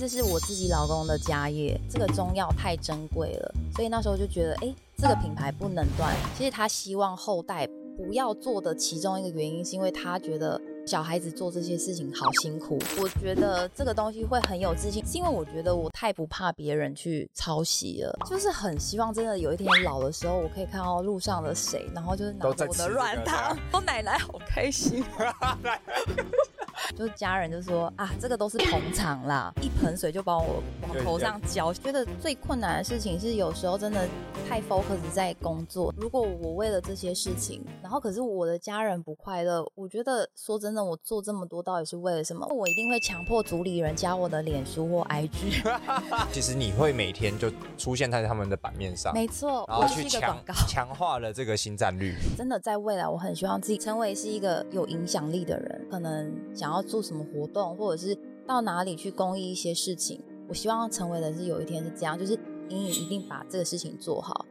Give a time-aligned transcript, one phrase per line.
[0.00, 6.16] 这是我自己老公的家业，这个中药太珍贵了，所以那时候就觉得，哎，这个品牌不能断。
[6.34, 10.58] 其实他希望后代不要做的其中一个原因，是因为他觉得。
[10.86, 25.04] 小孩子做这些事情好辛苦，我觉得这个东西会很有自信，是因为我觉得我太不怕别人去抄袭了，就是很希望真的有一天老的时候，我可以看到路上的谁，然后就是拿着我的软糖，我奶奶好开心。
[26.96, 31.72] 就是家人就说啊，这个都是捧场啦，一盆水就把我往头上浇。
[31.72, 34.08] 觉得最困难的事情是有时候真的
[34.48, 35.94] 太 focus 在工作。
[35.96, 42.46] 如果我为了这些事情，然后可是我的家人不快乐，我觉得说真的，我做这么多到底是为了什么？
[42.46, 45.62] 我一定会强迫组里人加我的脸书或 IG。
[46.32, 52.14] 其实你会每天就出现在他们的版面上，没错，然后去强强化了这个新战略。
[52.36, 56.69] 真的在未来，我很希望自己成为是一个有影响力的人，可能想。
[56.70, 58.16] 然后做什么活动，或者是
[58.46, 62.32] 到哪里去公益一些事情，我希望成为的是有一天是这样，就是
[62.68, 64.46] 隐隐一定把这个事情做好。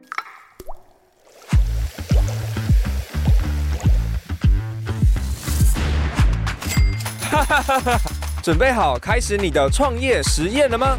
[7.22, 7.98] 哈哈哈哈！
[8.42, 10.98] 准备好开始你的创业实验了吗？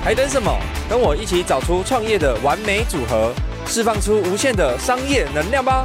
[0.00, 0.56] 还等什么？
[0.88, 3.34] 跟我一起找出创业的完美组合。
[3.74, 5.84] 释放出无限的商业能量吧。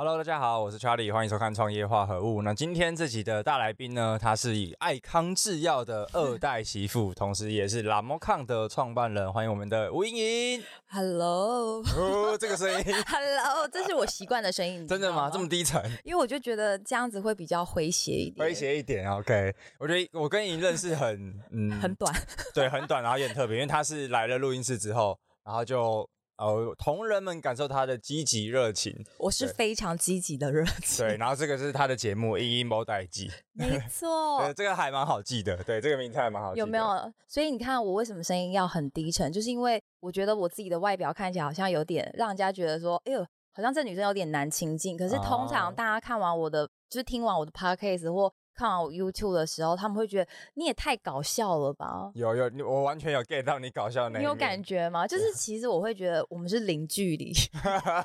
[0.00, 2.38] ！Hello，大家好，我是 Charlie，欢迎收看《创业化合物》。
[2.42, 9.30] 那今天这集的大来宾呢，他是以爱康制药的二代媳妇，同时也是 Lamocan 的创办人。
[9.30, 10.64] 欢迎我们的吴莹莹。
[10.88, 12.82] Hello，哦，这个声音。
[13.06, 14.84] Hello，这是我习惯的声音。
[14.88, 15.24] 真的吗？
[15.24, 15.78] 吗这么低沉？
[16.02, 18.48] 因为我就觉得这样子会比较诙谐一点。
[18.48, 19.54] 诙谐一点，OK。
[19.78, 22.10] 我觉得我跟莹认识很嗯很短，
[22.54, 26.08] 对，很短，然后也很特别，因为她是来了录音室之后，然后就。
[26.40, 31.06] 呃，同仁们感受他的积极热情，我是非常积极的热情。
[31.06, 35.54] 对，然后这个是他的节目《英英某代记》，没 错，对，这个还蛮好记的。
[35.64, 36.60] 对，这个名字还蛮好记的。
[36.60, 37.12] 有没有？
[37.28, 44.96] 所以你看我为什么声音要很低沉，就是因为我觉得我自己的外表看起来好像有点让人家觉得说，哎呦，好像这女生有点难亲近。
[44.96, 48.32] 可是通常大家看完我的，哦、就是听完我的 podcast 或。
[48.54, 52.10] 看我 YouTube 的时候，他们会觉得你也太搞笑了吧？
[52.14, 54.22] 有有，我完全有 get 到你搞笑的那一。
[54.22, 55.06] 你有感觉吗？
[55.06, 57.32] 就是其实我会觉得我们是零距离。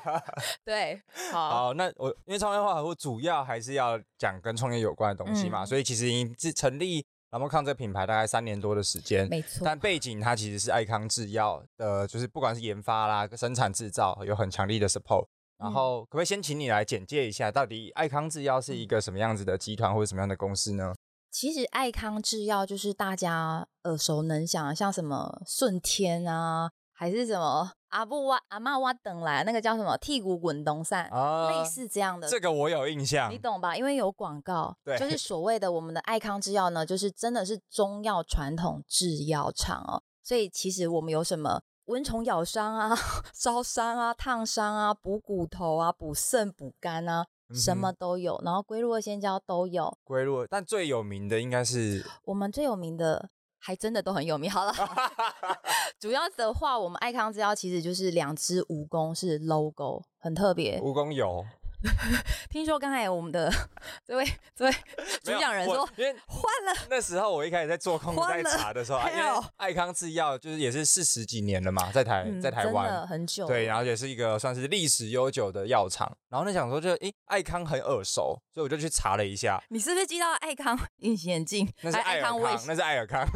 [0.64, 1.00] 对，
[1.32, 1.50] 好。
[1.50, 9.62] 好，那我因为创业化合物主要还是要讲跟创业有关的东西嘛，嗯、所以其实已经是成立 Lamocan 这个品牌大概三年多的时间，没错。
[9.64, 15.26] 但背景它其实是爱康制药的，就是不管是研发啦、生产制造，有很强力的 support。
[15.58, 20.94] 然后，可不可以先请你来简介一下，到底爱康制药是一个什么样子的集团或者什么样的公司呢？
[21.30, 32.28] 其实，爱康制药就是大家耳熟能详，像什么顺天啊，还是什么阿布哇阿妈哇等来那个叫什么剔骨滚动散啊，类似这样的。
[32.28, 33.76] 这个我有印象，你懂吧？
[33.76, 40.02] 因为有广告，对，就是所谓的我们的爱康制药呢，就是真的是中药传统制药厂哦。
[40.22, 41.62] 所以，其实我们有什么？
[41.86, 42.96] 蚊虫咬伤啊，
[43.34, 48.40] 烧伤啊，烫伤啊，补骨头啊，补肾补肝啊，什么都有。
[48.44, 49.96] 然后龟鹿二仙胶都有。
[50.04, 54.50] 龟鹿，但最有名的应该是 我们最有名的，还真的都很有名。
[54.50, 54.72] 好了，
[55.98, 60.80] 主要的话，我们爱康之药其实就是两只蜈蚣是 logo，很特别。
[60.80, 61.44] 蜈蚣有。
[62.50, 63.52] 听说刚才我们的
[64.04, 64.24] 这位
[64.56, 64.72] 这位
[65.34, 66.80] 主讲人说，因为换了。
[66.88, 76.10] 那时候我一开始在做空在查的时候， 因为爱康制药就是也是四十几年了嘛，在台在台湾很久，对，然后也是一个算是历史悠久的药厂。
[76.28, 79.62] 然后那想说就诶，爱康很耳熟，所以我就去查了一下。
[79.68, 81.66] 你是不是记到爱康隐形眼镜？
[81.82, 83.26] 那是爱康，那是爱尔康。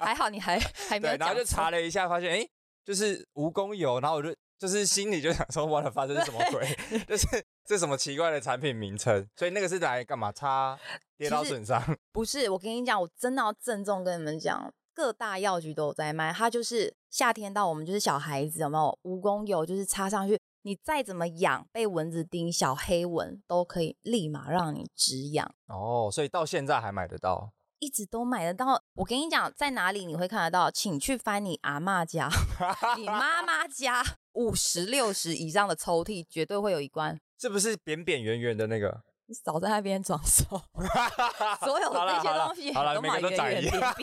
[0.00, 0.58] 还好你还
[0.88, 1.16] 还没有。
[1.16, 2.48] 然后就查了一下，发现诶，
[2.84, 6.66] 就是蜈蚣油，然后我就就是心里就想说，我的发生是什么鬼？
[7.06, 7.26] 就是。
[7.68, 9.26] 这什么奇怪的产品名称？
[9.34, 10.30] 所以那个是来干嘛？
[10.30, 10.78] 擦
[11.18, 11.82] 跌倒损伤？
[12.12, 16.32] 不是，我跟你讲，我真的要郑重跟你们讲，各大药局都有在卖。
[16.32, 18.96] 它就是夏天到，我们就是小孩子有没有？
[19.02, 25.52] 蜈蚣油就是擦上去，你再怎么痒，被蚊子叮，小黑蚊都可以立马让你止痒。
[25.66, 27.50] 哦，所以到现在还买得到？
[27.80, 28.80] 一直都买得到。
[28.94, 30.70] 我跟你讲，在哪里你会看得到？
[30.70, 32.30] 请去翻你阿嬷家、
[32.96, 34.04] 你妈妈家，
[34.36, 37.18] 五十六十以上的抽屉，绝对会有一关。
[37.40, 39.02] 是不是扁扁圆圆的那个？
[39.28, 40.44] 你少在那边装瘦，
[41.66, 43.94] 所有的这些东西好了，都每个都长一样。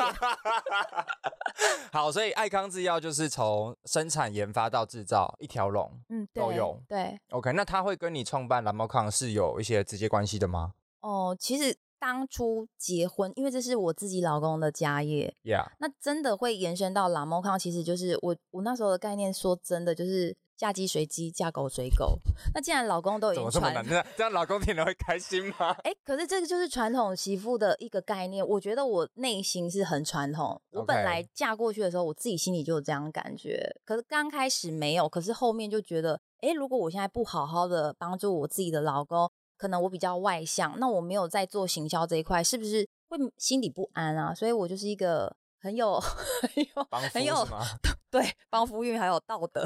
[1.94, 6.77] 好，所以爱康制药就是从生产研发到制造一条龙， 嗯，都有。
[6.89, 10.74] 对，OK，那他会跟你创办 Lamocan 是有一些直接关系的吗？
[11.00, 11.74] 哦，其实
[12.04, 20.36] 当初结婚，因为这是我自己老公的家业，Yeah，那真的会延伸到 Lamocan，其实就是我我那时候的概念，说真的就是。
[20.56, 22.20] 嫁鸡随鸡，嫁狗随狗。
[22.54, 23.84] 那既然老公都已经传，
[24.16, 25.72] 这样老公听了会开心吗？
[25.84, 28.48] 哎、欸，可是这个就是传统媳妇的一个概念。
[28.48, 30.62] 我觉得我内心是很传统。
[30.72, 33.76] 我本来嫁过去的时候，我自己心里就有这样感觉。
[33.84, 39.30] 可是刚开始没有，可是后面就觉得，哎、欸，如果我现在不好好的帮助我自己的老公，
[39.63, 44.33] 可能我比较外向，那我没有在做行销这一块，是不是会心里不安啊？
[44.36, 47.48] 所以我就是一个很有很有很有
[48.12, 49.63] 对帮夫运还有道德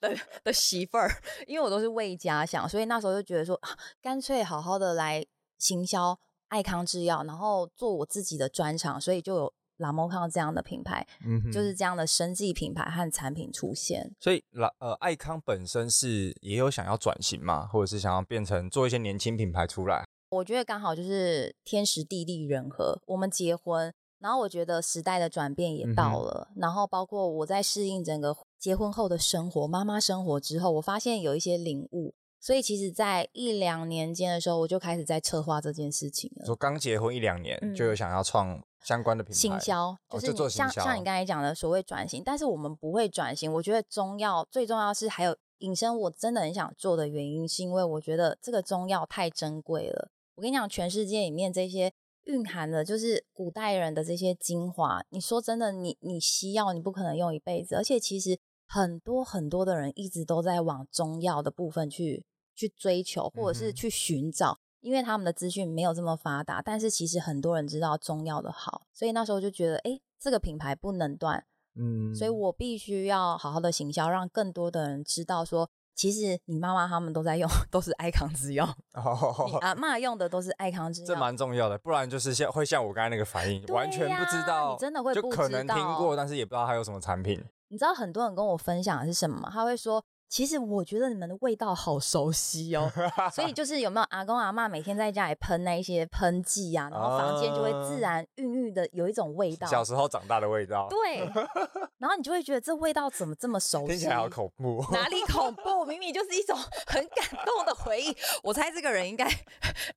[0.00, 1.10] 的的媳妇儿，
[1.46, 5.22] 因为我都是为家想，所以那时候就觉得说，啊、干脆好好的来
[5.58, 6.18] 行销
[6.48, 9.52] 爱康制药，然后做我自己的专场，所以就有。
[9.80, 11.06] 拉莫康这样的品牌，
[11.52, 14.14] 就是这样的生计品牌和产品出现。
[14.20, 20.04] 所以，拉呃爱康本身是也有想要转型嘛，或者是想要变成做一些年轻品牌出来。
[20.30, 23.00] 我觉得刚好就是天时地利人和。
[23.06, 32.14] 我们结婚，然后我觉得时代的转变也到了，嗯、然后包括我在适应整个结婚后的生活、妈妈生活之后，我发现有一些领悟。
[32.42, 36.46] 所以，其实，在一两年间的时候，我就开始在策划这件事情了。
[36.46, 38.62] 说刚结婚一两年，就有想要创。
[38.82, 43.52] 相关的品牌行销，就是你像、哦、像你刚才讲的所谓转型，但是我们不会转型。
[43.52, 50.10] 我觉得中药最重要是还有引申，我真的很想做的原因，是因为我觉得这个中药太珍贵了。
[50.34, 51.92] 我跟你讲，全世界里面这些
[52.24, 55.02] 蕴含的，就是古代人的这些精华。
[55.10, 62.24] 你说真的，你你西药你不可能用一辈子，而且其实很多很多的人一直都在往中药的部分去
[62.54, 64.52] 去追求，或者是去寻找。
[64.52, 71.44] 嗯因为他们的资讯没有这么发达，但是其实很多人知道中药的好，所以那时候就觉得，哎，这个品牌不能断，
[71.76, 87.44] 嗯，所以我必须要好好的行销，让更多的人知道说，其实你妈妈他们都在用，都是爱康之药， 哦、你阿嬷用的都是爱康之药，这蛮重要的，不然就是像会像我刚才那个反应，完全不知道，你真的会就可能听过，但是也不知道它有什么产品。
[87.68, 89.50] 你知道很多人跟我分享的是什么吗？
[89.52, 90.02] 他会说。
[90.30, 92.88] 其实我觉得你们的味道好熟悉哦，
[93.34, 100.86] 所以就是有没有阿公阿嬷每天在家里喷那一些喷剂啊，然后房间就会自然孕育的有一种味道，小时候长大的味道。
[100.88, 101.18] 对，
[101.98, 103.88] 然后你就会觉得这味道怎么这么熟悉？
[103.88, 104.84] 听起来好恐怖。
[104.92, 105.84] 哪里 恐怖？
[105.84, 106.56] 明明就是一种
[106.86, 108.16] 很感动的回忆。
[108.44, 109.28] 我猜这个人应该，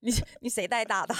[0.02, 1.14] 你你谁带大的？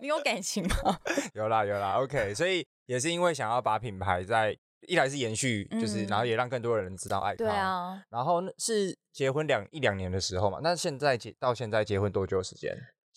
[0.00, 0.98] 你有感情吗？
[1.34, 2.32] 有啦有啦，OK。
[2.34, 4.56] 所以也是因为想要把品牌在。
[4.90, 7.36] 一来是延续，就是、嗯、然后也让更多的人知道爱他。
[7.36, 8.02] 对啊。
[8.10, 12.76] 然后是结婚两一两年的时候嘛，那现在结到现在结婚多久时间？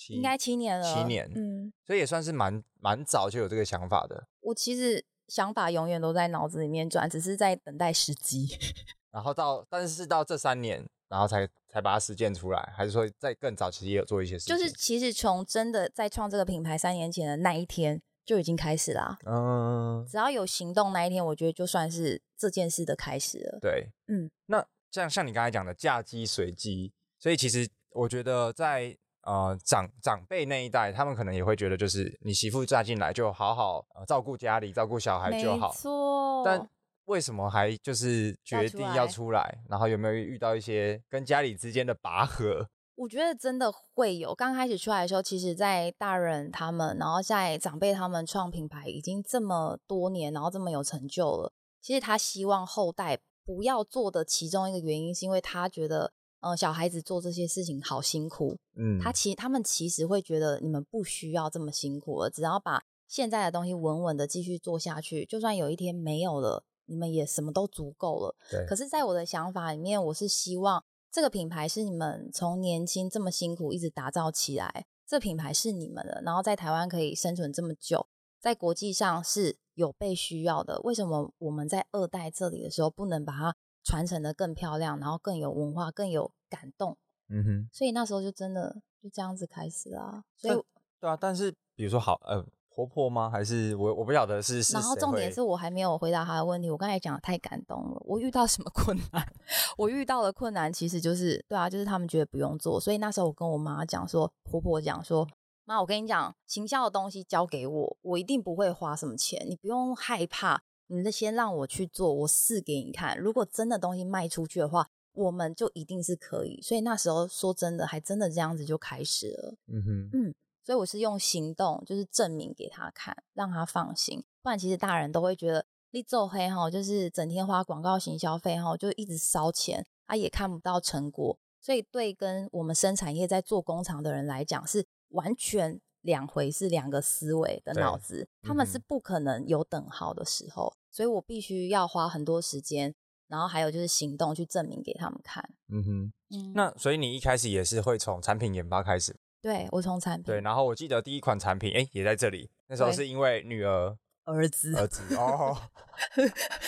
[0.10, 0.94] 应该七年了。
[0.94, 4.28] 七年，嗯，所以也算是蛮蛮早就有这个想法的。
[4.42, 8.48] 我其实想法永远都在脑子里面转，只是在等待时机。
[9.12, 14.56] 然后到，但是是到这三年，然后才才把它实践出来，还是说在更早其实也有做一些事情？
[14.56, 18.02] 就是其实从真的在创这个品牌三年前的那一天。
[18.26, 23.60] 就已经开始啦，嗯，只要有行动那一天，我觉得就算是这件事的开始了。
[23.62, 35.70] 对，嗯，那像像你刚才讲的嫁鸡随鸡，所以其实我觉得在呃长长辈那一代，他们可能也会觉得，就是你媳妇嫁进来就好好照顾家里，照顾小孩就好。
[35.70, 36.44] 没错。
[36.46, 36.70] 但
[37.06, 39.60] 为什么还就是决定要出来？
[39.68, 42.70] 然后有没有遇到一些跟家里之间的拔河？
[42.96, 44.36] 我觉得真的会有。
[44.36, 51.52] 刚开始出来的时候，其实，在大人他们，然后在长辈他们创品牌已经这么多年，然后这么有成就了。
[51.82, 58.58] 其实他希望后代不要做的其中一个原因，是因为他觉得，嗯、呃，小孩子做这些事情好辛苦。
[58.76, 68.36] 嗯，他其他们其实会觉得你们不需要这么辛苦了，只要把现在的东西稳稳的继续做下去，就算有一天没有了，你们也什么都足够了。
[68.52, 68.66] 对。
[68.68, 70.84] 可是，在我的想法里面，我是希望。
[71.14, 78.08] 这个品牌是你们从年轻这么辛苦一直打造起来，这个品牌是你们的，然后在台湾可以生存这么久，
[78.42, 80.82] 在国际上是有被需要的。
[80.82, 86.98] 为什么我们在二代这里的时候不能把它传承的更漂亮，然后更有文化、更有感动？
[87.30, 90.24] 嗯哼，所以那时候就真的就这样子开始了。
[90.36, 90.64] 所以
[91.00, 92.44] 对啊，但是比如说好呃。
[92.76, 93.30] 婆婆吗？
[93.30, 93.94] 还是我？
[93.94, 94.74] 我不晓得是是。
[94.74, 96.70] 然后重点是我还没有回答她的问题。
[96.70, 98.02] 我刚才讲的太感动了。
[98.06, 99.26] 我遇到什么困难？
[99.78, 102.80] 我遇到的困难其实就是，对啊，就是他们觉得不用做。
[102.80, 105.28] 所以那时候我跟我妈讲说，婆婆讲说，
[105.66, 110.64] 妈，我跟你讲，行销的东西交给我，我一定不会花什么钱，你不用害怕。
[110.88, 113.18] 你先让我去做，我试给你看。
[113.18, 116.60] 如果真的东西卖出去的话，我们就一定是可以。
[116.62, 119.56] 所以那时候说真的，还真的这样子就开始了。
[119.68, 120.36] 嗯哼，嗯。
[120.64, 124.24] 所以我是用行动，就是证明给他看，让他放心。
[124.42, 131.38] 不然其实大人都会觉得你做黑哈，就是整天花广告型消费哈，就一直烧钱，他也看不到成果。
[131.62, 140.74] 所以对跟我们生产业在做工厂的人来讲，是完全两回事，两个思维的脑子，他们是不可能有等号的时候。
[140.92, 142.94] 所以我必须要花很多时间
[143.28, 145.44] 然后还有就是行动去证明给他们看。
[145.70, 149.16] 嗯哼，嗯，那所以你一开始也是会从产品研发开始？
[149.44, 150.24] 对，我从产品。
[150.24, 152.50] 对，然后我记得第一款产品，哎，也在这里。
[152.68, 153.96] 那时候是因为女儿。
[154.26, 155.54] 儿子，儿子哦，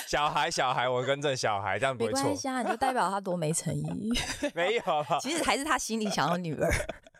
[0.06, 2.20] 小孩，小孩，我跟着小孩，这样不会错。
[2.20, 4.12] 没关系啊，你就代表他多没诚意。
[4.54, 6.70] 没有吧，其实还是他心里想要女儿。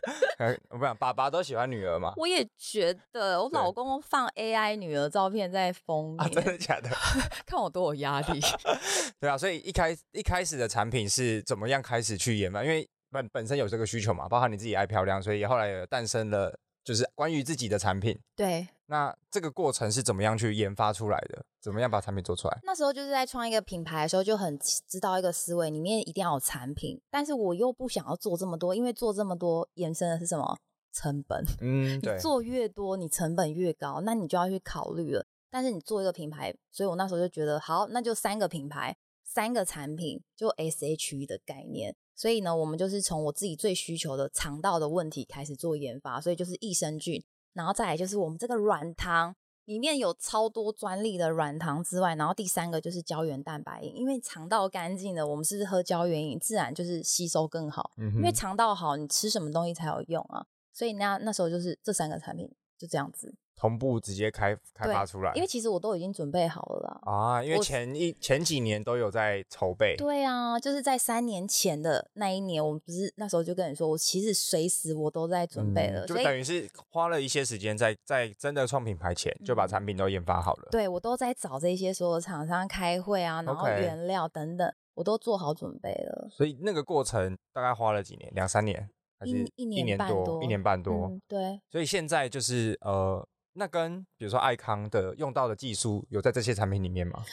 [0.68, 2.12] 我不想，爸爸都喜欢女儿嘛。
[2.18, 6.90] 我也觉得，我老公放 AI 女儿照片在封面，啊，真的假的？
[7.46, 8.38] 看我多有压力。
[9.18, 12.62] 对啊，所以一开一开始的产品是怎么样开始去研发？
[12.62, 16.58] 因为本本身有这个需求嘛，包含你自己爱漂亮，所以后来也诞生了。
[16.84, 18.68] 就是关于自己的产品，对。
[18.86, 21.44] 那这个过程是怎么样去研发出来的？
[21.60, 22.60] 怎么样把产品做出来？
[22.62, 30.56] 那时候就是在创一个品牌的时候，就很知道一个思维，里面一定要有产品，但是我又不想要做这么多，因为做这么多延伸的是什么
[30.92, 31.44] 成本？
[31.60, 32.14] 嗯， 对。
[32.14, 35.26] 你做越多，你成本越高，那你就要去考虑了。
[35.50, 41.96] 但是你做一个品牌，所以我那时候就觉得，好，那就三个品牌，三个产品，就 SHE 的概念。
[42.16, 57.90] 所以呢，我们就是从我自己最需求的肠道的问题开始做研发，所以就是益生菌，然后再来就是我们这个软糖里面有超多专利的软糖之外，然后第三个就是胶原蛋白饮，因为肠道干净的，我们是不是喝胶原饮自然就是吸收更好？
[57.98, 60.46] 嗯，因为肠道好，你吃什么东西才有用啊？
[60.72, 63.34] 所以那那时候就是这三个产品就这样子。
[63.56, 67.00] 同步直接开开发出来，因为其实我都已经准备好了啦。
[67.10, 69.96] 啊，因为前一前几年都有在筹备。
[69.96, 80.68] 对啊，就是在三年前的那一年，我们不是那时候就跟你说，我其实随时我都在准备了，嗯、就等于是花了一些时间在在真的创品牌前就把产品都研发好了。
[80.68, 86.28] 嗯、对，我都在找这些所有厂商开会啊，然后原料等等.我都做好准备了。
[86.30, 88.30] 所以那个过程大概花了几年？
[88.34, 88.86] 两三年
[89.18, 90.42] 还是一年多？
[90.42, 91.06] 一年半多。
[91.06, 91.58] 嗯、对。
[91.70, 93.26] 所以现在就是呃。
[93.56, 97.24] 那跟比如说爱康的用到的技术有在这些产品里面吗？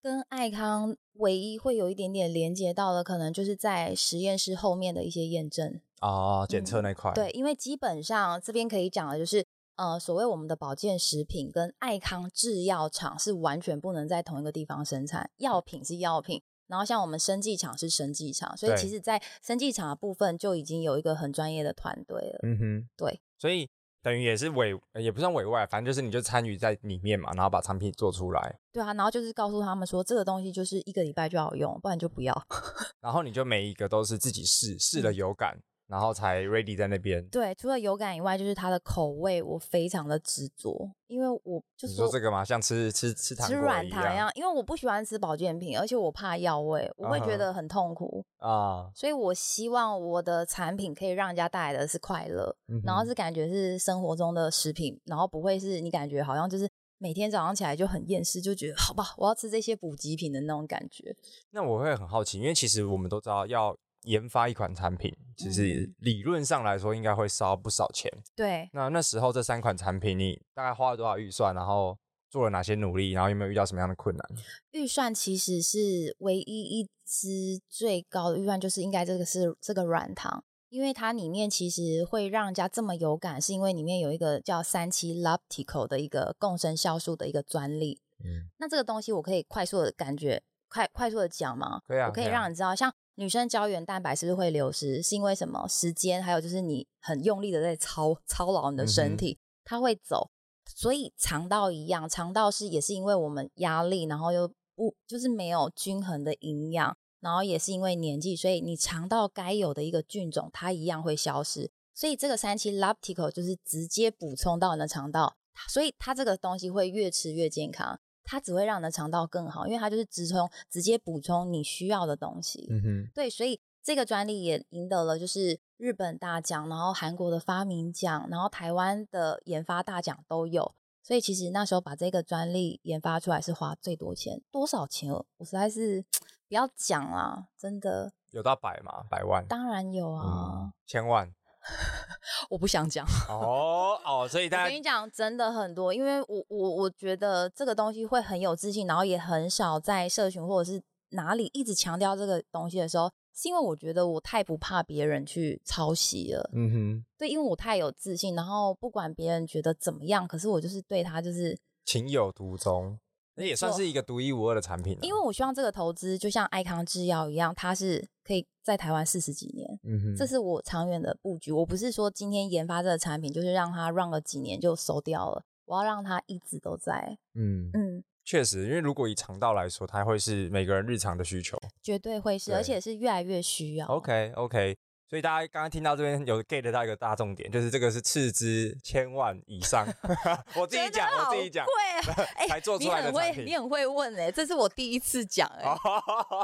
[0.00, 7.14] 跟爱康唯一会有一点点连接到的，可能就是在实验室后面的一些验证哦，检测那块、嗯。
[7.14, 9.44] 对，因为基本上这边可以讲的就是，
[9.76, 22.40] 呃，所谓我们的保健食品跟爱康制药厂是完全不能在同一个地方生产，药品是药品，然后像我们生技厂是生技厂，所以其实在生技厂的部分就已经有一个很专业的团队了。
[22.42, 23.68] 嗯哼，对，所以。
[24.04, 28.54] 等于也是委，也不算委外，反正就是你就参与在里面嘛，然后把产品做出来。
[28.70, 32.46] 对啊，然后就是告诉他们说，这个东西就是一个礼拜就要用，不然就不要。
[33.00, 35.58] 然后你就每一个都是自己试，试了有感。
[35.88, 37.22] 嗯然后才 ready 在那边。
[37.28, 48.48] 对，除了有感以外，就是它的口味，我非常的执着，因为我就是说这个嘛，像吃吃吃糖吃软糖一样，因为我不喜欢吃保健品，而且我怕药味，我会觉得很痛苦啊。
[48.48, 48.98] Uh huh.
[48.98, 61.14] 所以我希望我的产品可以让人家带来的是快乐，然后是感觉是生活中的食品，然后不会是你感觉好像就是每天早上起来就很厌世，就觉得好吧，我要吃这些补给品的那种感觉。
[61.50, 63.76] 那我会很好奇，因为其实我们都知道要。
[64.04, 68.10] 研发一款产品，其实理论上来说应该会烧不少钱。
[68.34, 68.70] 对。
[68.72, 71.54] 那那时候这三款产品，你大概花了多少预算？
[71.54, 71.98] 然后
[72.30, 73.12] 做了哪些努力？
[73.12, 74.26] 然后有没有遇到什么样的困难？
[74.72, 88.00] 预算其实是唯一一支最高的预算，就是应该这个是这个软糖，因为它里面其实会让人家这么有感，是因为里面有一个叫三七 Lactical 的一个共生酵素的一个专利。
[88.24, 88.50] 嗯。
[88.58, 90.42] 那这个东西我可以快速的感觉，
[90.74, 91.80] 快快速的讲吗？
[91.86, 92.08] 可以啊。
[92.08, 92.92] 我可以让你知道，像。
[93.16, 95.00] 女生胶原蛋白是不是会流失？
[95.00, 95.68] 是因为什么？
[95.68, 100.32] 时间，还有就是你很用力的在操操劳你的身体，嗯、它会走。
[100.66, 111.70] 所以肠道一样，肠道是也是因为我们压力，然后又不就是没有均衡的营养，然后也是因为年纪，所以你肠道该有的一个菌种，它一样会消失。
[111.94, 115.36] 所以这个三七 Lactical 就是直接补充到你的肠道，
[115.68, 118.00] 所以它这个东西会越吃越健康。
[118.24, 122.66] 它只会让你的肠道更好，因为它就是直充，直接补充你需要的东西。
[122.70, 130.74] 嗯哼，对，所以这个专利也赢得了就是日本大奖，然后韩国的发明奖，然后台湾的研发大奖都有。
[131.02, 135.12] 所以其实那时候把这个专利研发出来是花最多钱，多少钱？
[135.12, 136.02] 我实在是
[136.48, 139.04] 不要讲啦，真的有到百吗？
[139.10, 139.46] 百万？
[139.46, 141.30] 当然有啊，嗯、千万。
[142.50, 156.50] 我不想讲 哦哦，所以大家我跟你讲，真的很多，因为我我我觉得这个东西会很有自信，然后也很少在社群或者是哪里一直强调这个东西的时候，是因为我觉得我太不怕别人去抄袭了。
[156.52, 162.98] 嗯哼，对，因为我太有自信，然后不管别人觉得怎么样，可是我就是对他就是情有独钟。
[163.36, 171.50] 那也算是一个独一无二的产品，因为我希望这个投资就像爱康制药一样，它是可以在台湾四十几年，嗯哼，这是我长远的布局。
[171.50, 183.86] 我不是说今天研发这个产品就是让它 run 了几年就收掉了，我要让它一直都在，嗯嗯，确实，因为如果以肠道来说，它会是每个人日常的需求，绝对会是，而且是越来越需要。
[183.88, 184.76] OK OK，
[185.14, 189.86] 所以大家刚刚听到这边有 get 到一个大重点，就是这个是斥资千万以上，
[190.58, 191.64] 我自己讲，我自己讲，
[192.50, 195.70] 才做出来的产品，你很会问哎，这是我第一次讲哎。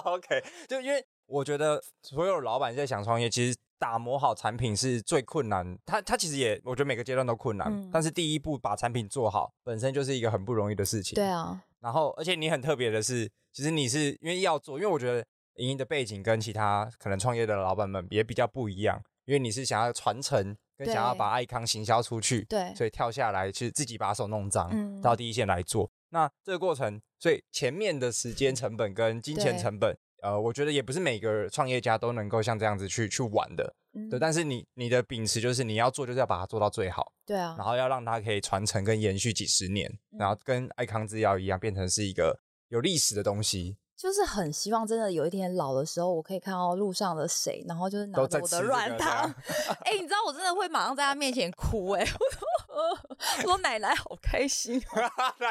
[0.04, 3.58] OK，就因为我觉得所有老板在想创业，其实。
[3.80, 11.14] 打磨好产品是最困难，他他其实也，我觉得每个阶段都困难，嗯、但是第一步把产品做好，本身就是一个很不容易的事情。
[11.14, 15.24] 对啊，然后而且你很特别的是，其实你是因为要做，因为我觉得
[15.56, 25.90] 莹莹的背景跟其他可能创业的老板们也比较不一样，因为你是想要传承，跟想要把爱康行销出去，对，所以跳下来去自己把手弄脏，嗯、到第一线来做。
[26.10, 29.96] 那这个过程，所以前面的时间成本跟金钱成本。
[30.22, 34.18] 呃，我觉得也不是每个创业家都能够像这样子去去玩的，嗯、对。
[34.18, 37.54] 但是你你的秉持就是你要做，就是要把它做到最好，对啊。
[37.56, 42.38] 然后要让它可以传承跟延续几十年，嗯、然后跟爱康制药一样，变成是一个
[42.68, 43.78] 有历史的东西。
[44.00, 49.30] 就是很希望真的有一天老的时候，我可以看到路上的谁，然后就是拿着我的软糖。
[49.84, 52.12] 哎、欸，你知道我真的会马上在他面前哭哎、 欸，
[53.38, 54.82] 我说奶奶好开心。
[54.88, 55.48] 哎、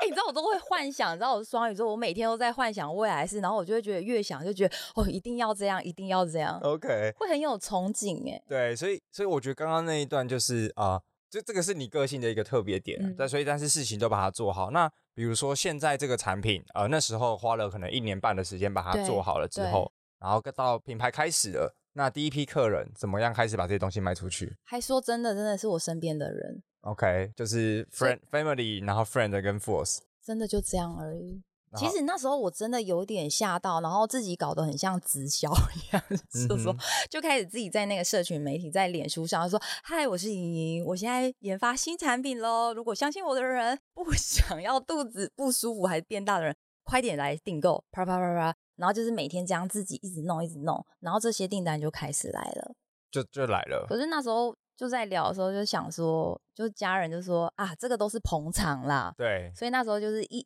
[0.00, 6.58] 欸，你知道我都会幻想，你知道我是双鱼座，我每天都在幻想未来事，然后我就会觉得越想就觉得哦，一定要这样，一定要这样。
[6.62, 8.42] OK，会很有憧憬哎。
[8.48, 13.14] 对，所以所以我觉得刚刚那一段就是啊、呃，就这个是你个性的一个特别点。
[13.16, 14.70] 但、嗯、所以但是事情都把它做好。
[14.70, 24.56] 那比如说现在这个产品，呃，那时候花了可能一年半的时间把它做好了之后，然后到品牌开始了，那第一批客人怎么样开始把这些东西卖出去？
[24.64, 26.62] 还说真的，真的是我身边的人。
[26.82, 31.42] OK，就是 friend family，然后 friend 跟 force，真的就这样而已。
[31.72, 36.02] 后其实那时候我真的有点吓到，然后自己搞得很像直销一样，
[36.48, 36.78] 就说、嗯、
[37.10, 42.72] 就开始自己在那个社群媒体，在脸书上说：“嗨，我是莹莹，我现在研发新产品喽。
[42.72, 52.74] 如果相信我的人，不 想要肚子不舒服还是变大的人，快点来订购。”啪啪啪啪，然后就是每天这样自己一直弄，一直弄，然后这些订单就开始来了，
[53.10, 53.86] 就就来了。
[53.88, 54.54] 可是那时候。
[54.76, 59.12] 就在聊的时候，就想说，就家人就说啊，这个都是捧场啦。
[59.14, 60.42] 对，所以那时候就是一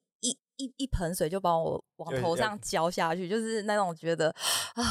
[0.56, 4.30] 一一一盆水就把我往头上浇下去，就，是那种觉得
[4.74, 4.82] 啊，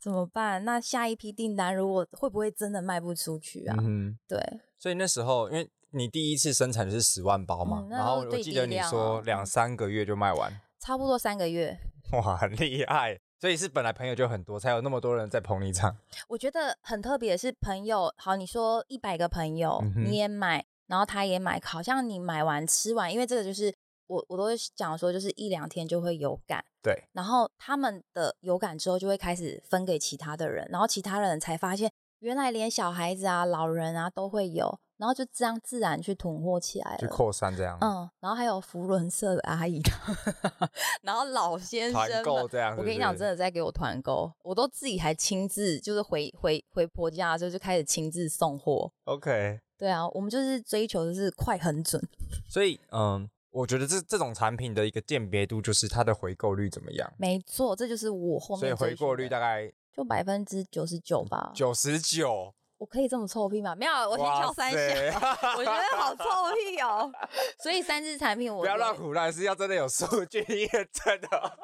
[0.00, 0.64] 怎么办？
[0.64, 3.76] 那下一批订单如果会不会真的卖不出去啊？
[3.80, 4.38] 嗯，对。
[4.78, 11.78] 所以那时候，因为你第一次生产就是十万包嘛，嗯、然后我记得你说两三个月就卖完，差不多三个月。
[12.12, 13.18] 哇，很厉害。
[13.40, 15.96] 所以是本来朋友就很多，才有那么多人在捧你场。
[16.28, 23.74] 我觉得很特别，是朋友好，你说一百个朋友，嗯、你也买，然后他也买，好像你买完吃完，因为这个就是
[24.10, 26.64] 我我都会讲说，就是一两天就会有感。
[26.82, 27.04] 对。
[27.12, 34.80] 然后他们的有感之后，就会开始分给其他的人，然后其他人才发现，原来连小孩子啊、老人啊都会有。
[35.00, 37.78] 然后就这样自然去囤货起来了，去扩散这样。
[37.80, 39.80] 嗯，然后还有福伦社的阿姨，
[41.00, 42.80] 然后老先生团购这样是是？
[42.80, 48.92] 我跟你讲，真的在给我团购，我都自己还亲自就是回回回婆家的时候就开始亲自送货。
[49.04, 51.98] OK，对啊，我们就是追求的是快很准。
[52.46, 57.12] 所以，嗯，我觉得这这种产品的一个鉴别度就是它的回购率怎么样？
[57.18, 58.60] 没错，这就是我后面。
[58.76, 61.50] 所以回购率大概就百分之九十九吧。
[61.54, 62.54] 九十九。
[62.78, 63.74] 我可以这么臭屁吗？
[63.74, 64.78] 没有，我先挑三下，
[65.58, 67.12] 我觉得好臭屁哦。
[67.62, 71.58] 所以三支产品我，我不要乱胡乱，是要真的有数据验证的。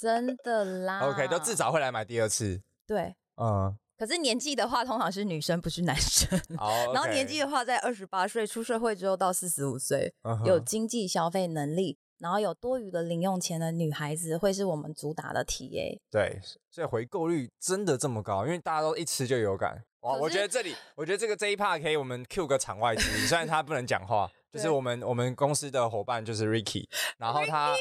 [0.00, 1.00] 真的啦。
[1.08, 2.60] OK，都至少会来买第二次。
[2.86, 3.76] 对，嗯。
[3.96, 6.28] 可是年纪的话，通常是女生，不是男生。
[6.58, 6.94] Oh.
[6.94, 10.46] 然后年纪的话，在二十八岁出社会之后到四十五岁，uh huh.
[10.46, 16.00] 有经济消费能力，然后有多余的零用钱的女孩子，会是我们主打的 TA。
[16.10, 19.84] 对，所以回购率真的这么高，因为大家都一吃就有感。
[20.00, 26.84] 哇，我觉得这里，我觉得这个这一 part 可以我们 Q 个场外之音， 虽然他不能讲话，就是我们我们公司的伙伴就是 Ricky，
[27.16, 27.78] 然后他 Ricky!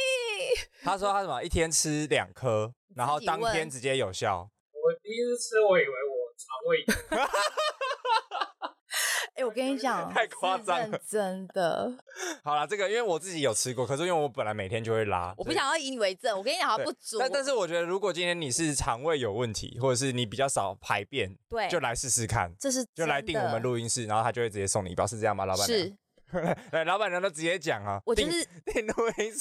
[0.84, 4.47] 他说他什么一天吃两颗，然后当天直接有效。
[4.84, 6.84] 我第一次吃，我以为我肠胃。
[9.36, 11.91] 哎、欸，我跟你讲，太夸张了，真的。
[12.43, 16.38] 好了，这个因为我自己有吃过，可是因为我本来每天就会拉，我不想要以你为证。
[16.38, 17.17] 我跟你讲，它不足。
[17.17, 22.54] 但但是我觉得，如果今天你是肠胃有问题，或者是你比较少排便，对，就来试试看。
[22.60, 25.65] 这是就来订我们录音室，然后他就会直接送你一包，是这样吗，老板？
[25.65, 25.96] 是。
[26.72, 28.48] 对，老板娘都直接讲啊，我就是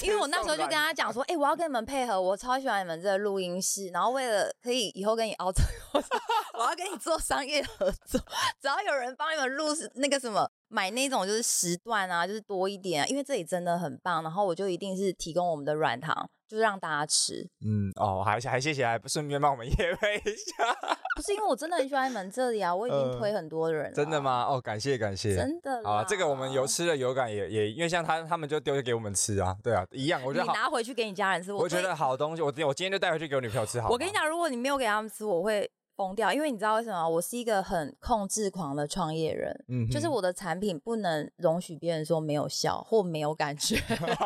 [0.03, 5.65] 因为我那时候就跟他讲说，哎、欸，我要跟你们配合，我超喜欢你们这个录音室，然后为了可以以后跟你熬成，
[6.55, 8.21] 我要跟你做商业合作，
[8.61, 16.29] 只要有人帮你们录那个什么，买那种就是时段啊，就是多一点啊，因为这里真的很棒，然后我就一定是提供我们的软糖。
[16.53, 17.49] 就让大家吃。
[17.65, 20.73] 嗯，哦，还还谢谢，还顺便帮我们 夜配一下。
[21.17, 23.93] 不是因为我真的很喜欢你们这里啊，我已经推很多人了。
[23.93, 24.47] 真的吗？
[24.49, 25.83] 哦，感谢感谢，真的。
[25.88, 30.23] 啊，这个我们有吃的有感，也也因为像他他们就丢给我们吃啊，对啊，一样。
[30.23, 33.88] 我觉得你拿回去给你家人吃，我觉得好东西，我我今天就带回去给我女朋友吃好。
[33.88, 35.71] 我跟你讲，如果你没有给他们吃，我会。
[35.97, 37.09] 疯掉，因为你知道为什么？
[37.09, 43.81] 我是一个很控制狂的创业人，嗯，就是我的产品不能容许别人说没有效或没有感觉。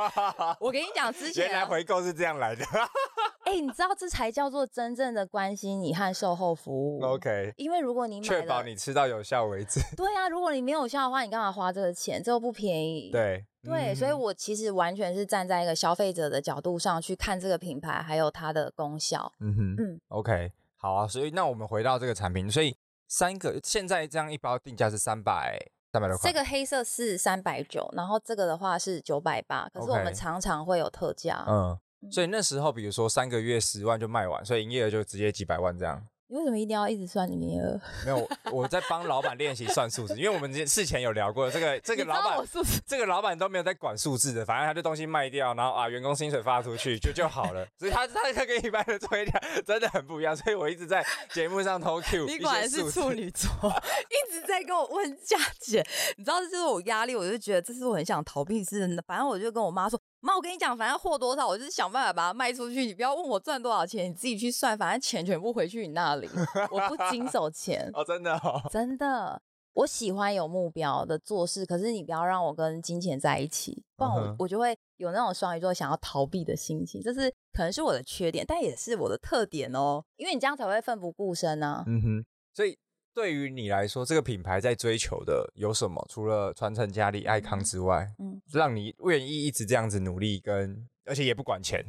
[0.60, 2.64] 我跟你讲，之前原来回购是这样来的。
[3.46, 7.00] 哎、欸，你知道这才叫做真正的关心你和售后服务。
[7.00, 9.80] OK，因为如果你确保你吃到有效为止。
[9.96, 12.20] 对啊，如果你没有效的话，你干嘛花这个钱？
[12.20, 13.10] 这又不便宜。
[13.12, 19.32] 对对，嗯、所以我其实完全是站在一个消费者的角度上去看这个品牌，还有它的功效。
[19.38, 20.50] 嗯哼，嗯，OK。
[20.86, 22.76] 好啊，所以那我们回到这个产品，所以
[23.08, 25.58] 三个现在这样一包定价是三百
[25.92, 26.30] 三百多块。
[26.30, 31.44] 这个黑色是三百九，然后这个的话是九百八，可是我们常常会有特价。
[31.48, 31.76] 嗯，
[32.12, 36.06] 所以那时候比如说三个月十万就卖完，所以营业额就直接几百万这样。
[36.28, 37.80] 你为什么一定要一直算营业额？
[38.04, 42.46] 没有，我在帮老板练习算数字，因为我们事前有聊过，这个这个老板，
[42.84, 49.24] 这个老板都没有在管数字的，反正他就东西卖掉，然后啊员工薪水发出去就就好了，所以他他他跟一般的作业
[49.64, 52.26] 真的很不一样，所以我一直在节目上偷 Q。
[52.26, 53.48] 你果然是处女座，
[54.10, 55.86] 一直在跟我问价钱，
[56.16, 60.00] 你知道这就是我压力，我就觉得这是我很想逃避似的，反正我就跟我妈说。
[60.26, 62.84] 妈，我跟你讲，反正货多少，我就是想办法把它卖出去。
[62.84, 64.76] 你不要问我赚多少钱，你自己去算。
[64.76, 66.28] 反正钱全部回去你那里，
[66.72, 67.88] 我不经 手钱。
[67.94, 69.40] 哦，真的哦，真的。
[69.74, 74.36] 我喜欢有目标的做事，可是你不要让我跟金钱在一起，不然我、uh huh.
[74.38, 77.00] 我就会有那种双鱼座想要逃避的心情。
[77.00, 80.02] 这是可能是我的缺点，但也是我的特点哦。
[80.16, 81.84] 因为你这样才会奋不顾身啊。
[81.86, 82.76] 嗯哼，所以。
[83.16, 86.06] 对于你来说，这个品牌在追求的有什么？
[86.10, 91.84] 除了传承家里爱康之外，嗯，让你愿意一直这样子努力跟，跟而且也不管钱，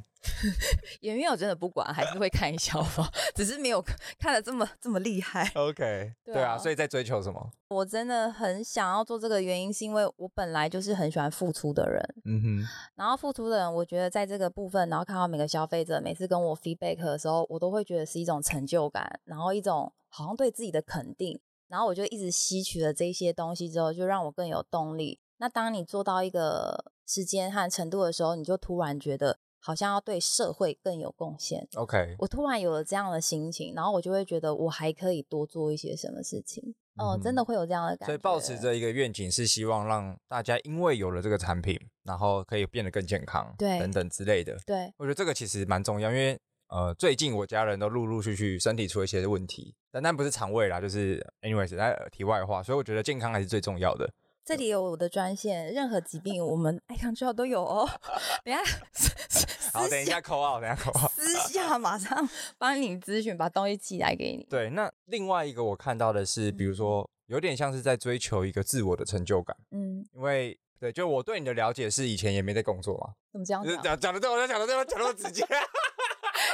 [1.02, 3.84] 也没有真的不管，还是会看一下吧， 只是没有
[4.20, 5.52] 看的这么这么厉害。
[5.56, 7.52] OK，对啊，对啊，所以在追求什么？
[7.70, 19.94] 我真的很想要做这个，原因是因为我本来就是很喜欢付出的人，嗯哼，然后付出的人，我觉得在这个部分，然后看到每个消费者每次跟我 feedback 的时候，我都会觉得是一种成就感，然后一种。
[20.10, 25.20] 好像对自己的肯定，然后我就一直吸取了这些东西之后，就让我更有动力。
[25.38, 31.68] 那当你做到一个时间和程度的时候，你就突然觉得好像要对社会更有贡献。
[31.76, 36.76] OK，我突然有了这样的心情，然后我就会觉得我还可以多做一些什么事情。
[37.00, 38.06] 嗯、哦，真的会有这样的感觉。
[38.08, 44.58] 所以抱持着一个愿景，是希望让大家因为有了这个产品，然后可以变得更健康，对，等等之类的。
[44.66, 46.40] 对，我觉得这个其实蛮重要，因为。
[46.70, 54.06] 呃，最近我家人都陆陆续续身体出了一些问题，但但不是肠胃啦，就是 anyways 在题外话，所以我觉得健康还是最重要的。
[54.48, 57.86] 这里有我的专线，任何疾病我们爱康之道都有哦。
[58.46, 58.64] 等一下，
[59.78, 62.18] 好，等一下扣号，等一下扣号，私下马上
[62.58, 64.48] 帮你咨询，把东西寄来给你。
[64.50, 73.84] 对，那另外一个我看到的是，比如说有点像是在追求一个自我的成就感，嗯，因为对，就我对你的了解是以前也没在工作嘛，怎么这样讲？
[73.84, 75.46] 讲讲的对，我讲的对，我讲的直接。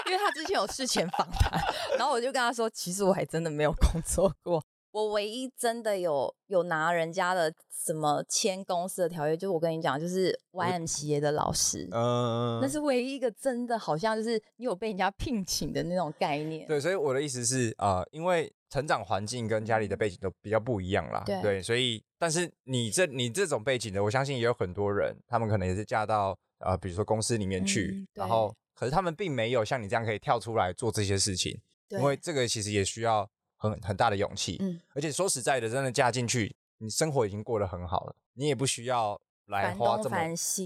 [0.08, 1.62] 因为他之前有事前访谈，
[1.96, 4.64] 然后我就跟他说，其实我还真的没有工作过。
[4.94, 16.68] 我唯一真的有有拿人家的什么签公司的条约，就是我跟你讲，就是 YMCA 的老师，嗯，那是唯一一个真的好像就是你有被人家聘请的那种概念。
[16.68, 28.56] 对，所以我的意思是啊、呃，因为成长环境跟家里的背景都比较不一样啦，对，对，所以但是你这你这种背景的，我相信也有很多人，他们可能也是嫁到呃，比如说公司里面去，嗯、然后。
[28.76, 31.58] 可是他们并没有像你这样可以跳出来做这些事情，
[31.90, 33.30] 因为这个其实也需要
[33.70, 34.58] 很很大的勇气。
[34.60, 40.18] 嗯，而且说实在的，真的嫁进去，你生活已经过得很好了，你也不需要来花这么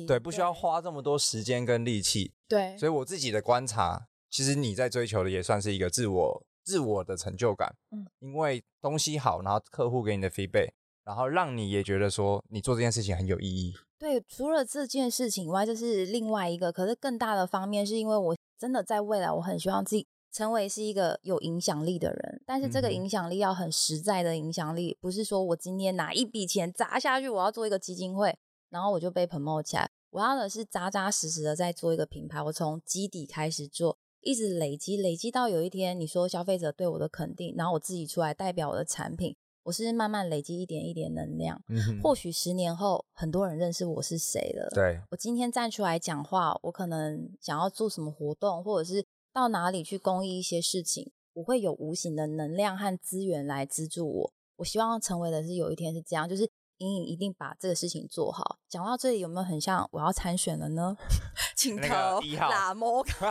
[0.07, 2.33] 对，不需要花这么多时间跟力气。
[2.47, 7.75] 对，所以我自己的观察，其实你在追求的也算是一个自我自我的成就感。
[7.91, 10.69] 嗯，因为东西好，然后客户给你的 feedback，
[11.03, 13.75] 然后让你也觉得说你做这件事情很有意义。
[13.99, 16.71] 对，除了这件事情以外，这是另外一个。
[16.71, 22.41] 可是更大的方面，是因为我真的在未来，我很希望自己成为是一个有影响力的人。
[22.45, 28.37] 但是这个影响力要很实在的影响力，不是说我今天拿一笔钱砸下去，我要做一个基金会，
[28.69, 29.89] 然后我就被 promote 起来。
[30.11, 39.35] 我要的是扎扎实实的在做一个品牌，我从基底开始做，一直累积，累积到有一天你说消费者对我的肯定，然后我自己出来代表我的产品。
[39.63, 44.69] 我是慢慢累积一点一点能量，嗯、哼或许十年后很多人认识我是谁了。
[44.73, 49.05] 对，我今天站出来讲话，我可能想要做什么活动，或者是
[49.37, 54.33] 到哪里去公益一些事情，我会有无形的能量和资源来资助我。
[54.55, 58.57] 我希望成为的是有一天是这样，就是莹莹一定把这个事情做好。
[58.67, 60.97] 讲到这里，有没有很像我要参选了呢？
[61.55, 62.19] 请投
[62.49, 63.29] 拉摩卡。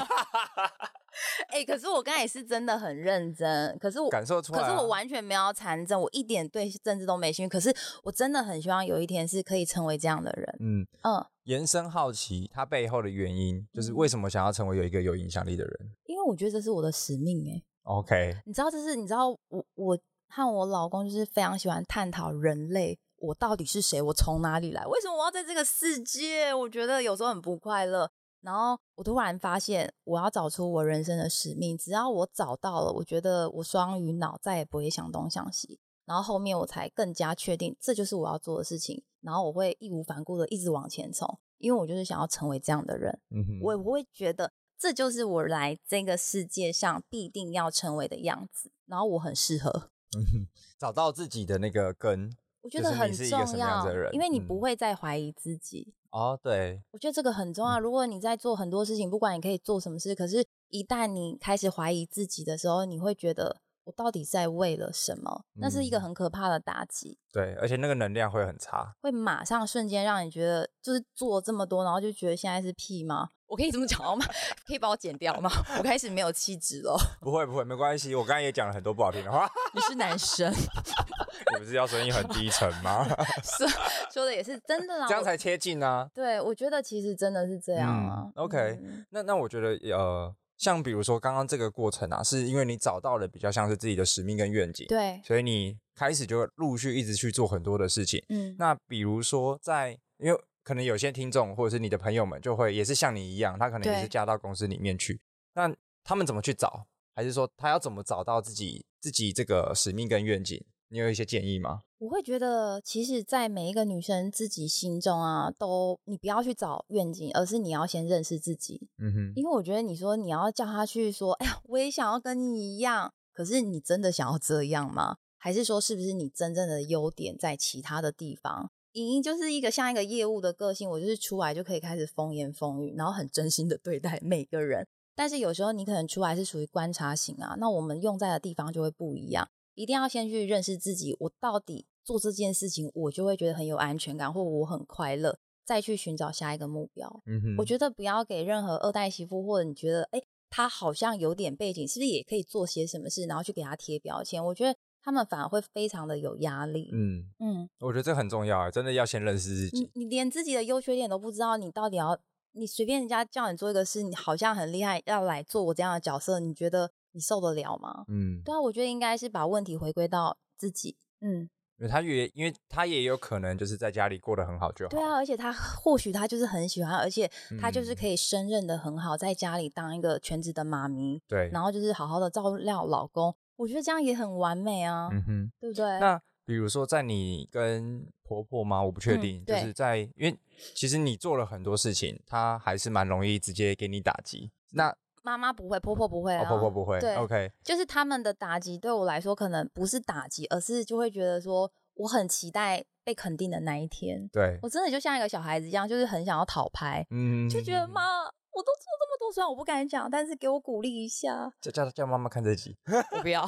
[1.48, 7.48] 哎、 欸，可是我刚才也是真的很认真，可是我感受出来、啊，可是我完全没有要参政，我一点对政治都没兴趣。
[7.48, 10.56] 可是我真的很希望有一天是可以成为这样的人。
[10.60, 15.95] 嗯嗯，延伸好奇他背后的原因，就是为什么想要成为有一个有影响力的人？
[16.26, 17.52] 我觉得这是我的使命、欸。
[17.52, 22.98] 哎，OK，你知道这是你知道我我和我老公就是非常喜欢探讨人类。
[23.18, 24.00] 我到底是谁？
[24.02, 24.84] 我从哪里来？
[24.86, 26.52] 为什么我要在这个世界？
[26.52, 28.10] 我觉得有时候很不快乐。
[28.42, 31.76] 然后我突然发现，我要找出我人生的使命。
[31.78, 35.80] 只要我找到了，我觉得我双鱼脑再也不会想东想西。
[36.04, 39.02] 然后后面我才更加确定，这就是我要做的事情。
[39.22, 43.18] 然后我会义无反顾的一直往前冲，因为我就是想要成为这样的人。
[43.62, 48.70] 我也不会觉得这就是我来这个世界上必定要成为的样子。
[48.86, 50.46] 然后我很适合，嗯，
[50.78, 52.36] 找到自己的那个根。
[52.62, 55.94] 我觉得很重要，因为你不会再怀疑自己。
[56.10, 57.78] 嗯、哦，对，我觉得这个很重要。
[57.78, 65.44] 如果你在做很多事情，不管你可以做什么事，可是一旦你开始怀疑自己的时候，你会觉得我到底在为了什么？
[65.54, 67.18] 那是一个很可怕的打击。
[67.32, 73.28] 对，而且那个能量会很差，会马上瞬间让你觉得就是做这么多，然后就觉得现在是屁吗？
[73.46, 74.26] 我可以这么讲吗？
[74.66, 75.48] 可以把我剪掉吗？
[75.78, 76.98] 我开始没有气质了。
[77.20, 78.12] 不会不会，没关系。
[78.16, 79.48] 我刚才也讲了很多不好听的话。
[79.72, 80.52] 你是男生。
[80.52, 83.06] 你不是要声音很低沉吗？
[83.44, 83.68] 说
[84.12, 86.10] 说的也是真的啦，这样才贴近啊。
[86.12, 88.24] 对，我觉得其实真的是这样啊。
[88.24, 98.22] 嗯、OK，、嗯、那那我觉得呃，像比如说刚刚这个过程啊，是因为你找到了比较像是自己的使命跟愿景，对，所以你开始就陆续一直去做很多的事情。
[98.28, 105.20] 嗯，那比如说在，因为可能有些听众或者是你的朋友们就会也是像你一样，他可能也是嫁到公司里面去，
[105.54, 106.86] 那他们怎么去找？
[107.14, 110.62] 还是说他要怎么找到自己自己这个使命跟愿景？
[110.88, 111.82] 你有一些建议吗？
[111.98, 118.88] 我会觉得，其实，在每一个女生自己心中啊，都你不要去找愿景，而是你要先认识自己。
[118.98, 125.16] 嗯哼，因为我觉得你说你要叫她去说，哎呀，我也想要跟你一样，可是你真的想要这样吗？
[125.38, 128.70] 还是说，是不是你真正的优点在其他的地方？
[128.92, 134.86] 莹莹就是一个像一个业务的个性，我就是出来就可以开始风言风语，然后很真心的对待每个人。
[135.14, 139.48] 但是有时候你可能出来是属于观察型啊，那我们用在的地方就会不一样。
[139.76, 147.22] 一定要先去认识自己，我到底做这件事情，我就会觉得很有安全感，或我很快乐，再去寻找下一个目标。
[147.26, 154.42] 嗯哼，我觉得不要给任何二代媳妇，或者你觉得，哎，他好像有点背景，是不是也可以做些什么事，然后去给他贴标签？
[154.42, 156.90] 我觉得他们反而会非常的有压力。
[156.92, 159.90] 嗯嗯，我觉得这很重要啊，真的要先认识自己。
[159.94, 162.18] 你，你连自己的优缺点都不知道，你到底要，
[162.52, 166.90] 你随便人家叫你做一个事，你好像很厉害，要来做我这样的角色，你觉得？
[167.16, 168.04] 你受得了吗？
[168.08, 170.94] 嗯，对啊，我觉得应该是把问题回归到自己。
[171.22, 171.48] 嗯，
[171.78, 174.90] 因为他也，因为他也有可能就是在家里过得很好就好。
[174.90, 177.26] 对啊，而且他或许他就是很喜欢，而且
[177.58, 181.22] 他就是可以胜任的很好，在家里当一个全职的妈咪。
[181.26, 185.08] 对，然后就是好好的照料老公，我觉得这样也很完美啊。
[185.10, 185.98] 嗯哼，对不对？
[185.98, 188.82] 那比如说在你跟婆婆吗？
[188.82, 190.36] 我不确定，嗯、就是在因为
[190.74, 194.50] 其实你做了很多事情，她还是蛮容易直接给你打击。
[194.72, 194.94] 那
[195.26, 196.44] 妈妈不会，婆婆不会啊。
[196.44, 197.00] 哦、婆婆不会。
[197.00, 204.28] 对，OK，就是他们的打击对我来说可能不是打击，而是就会觉得说我很期待被肯定的那一天。
[204.32, 211.52] 对，我真的就像一个小孩子一样，就是很想要讨拍，嗯，就觉得妈，我都做这么多，虽然我不敢讲，但是给我鼓励一下。
[211.60, 212.76] 叫叫叫妈妈看这集，
[213.10, 213.44] 我不要。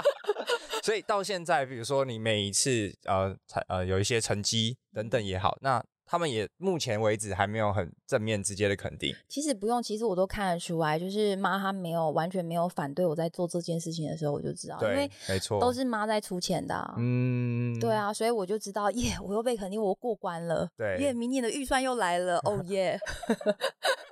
[0.84, 3.34] 所以到现在，比如说你每一次呃
[3.68, 5.82] 呃有一些成绩等等也好，那。
[6.10, 9.14] 他们也目前为止还没有很正面直接的肯定。
[9.28, 16.96] 其实不用，其实我都看得出来，就是妈她没有完全没有反对我在做这件事情的时候，我就知道，对，因为没错，都是妈在出钱的啊。
[16.98, 20.68] 嗯，对啊，所以我就知道，耶，我又被肯定，我过关了。
[20.76, 22.98] 对，耶，明年的预算又来了，哦耶。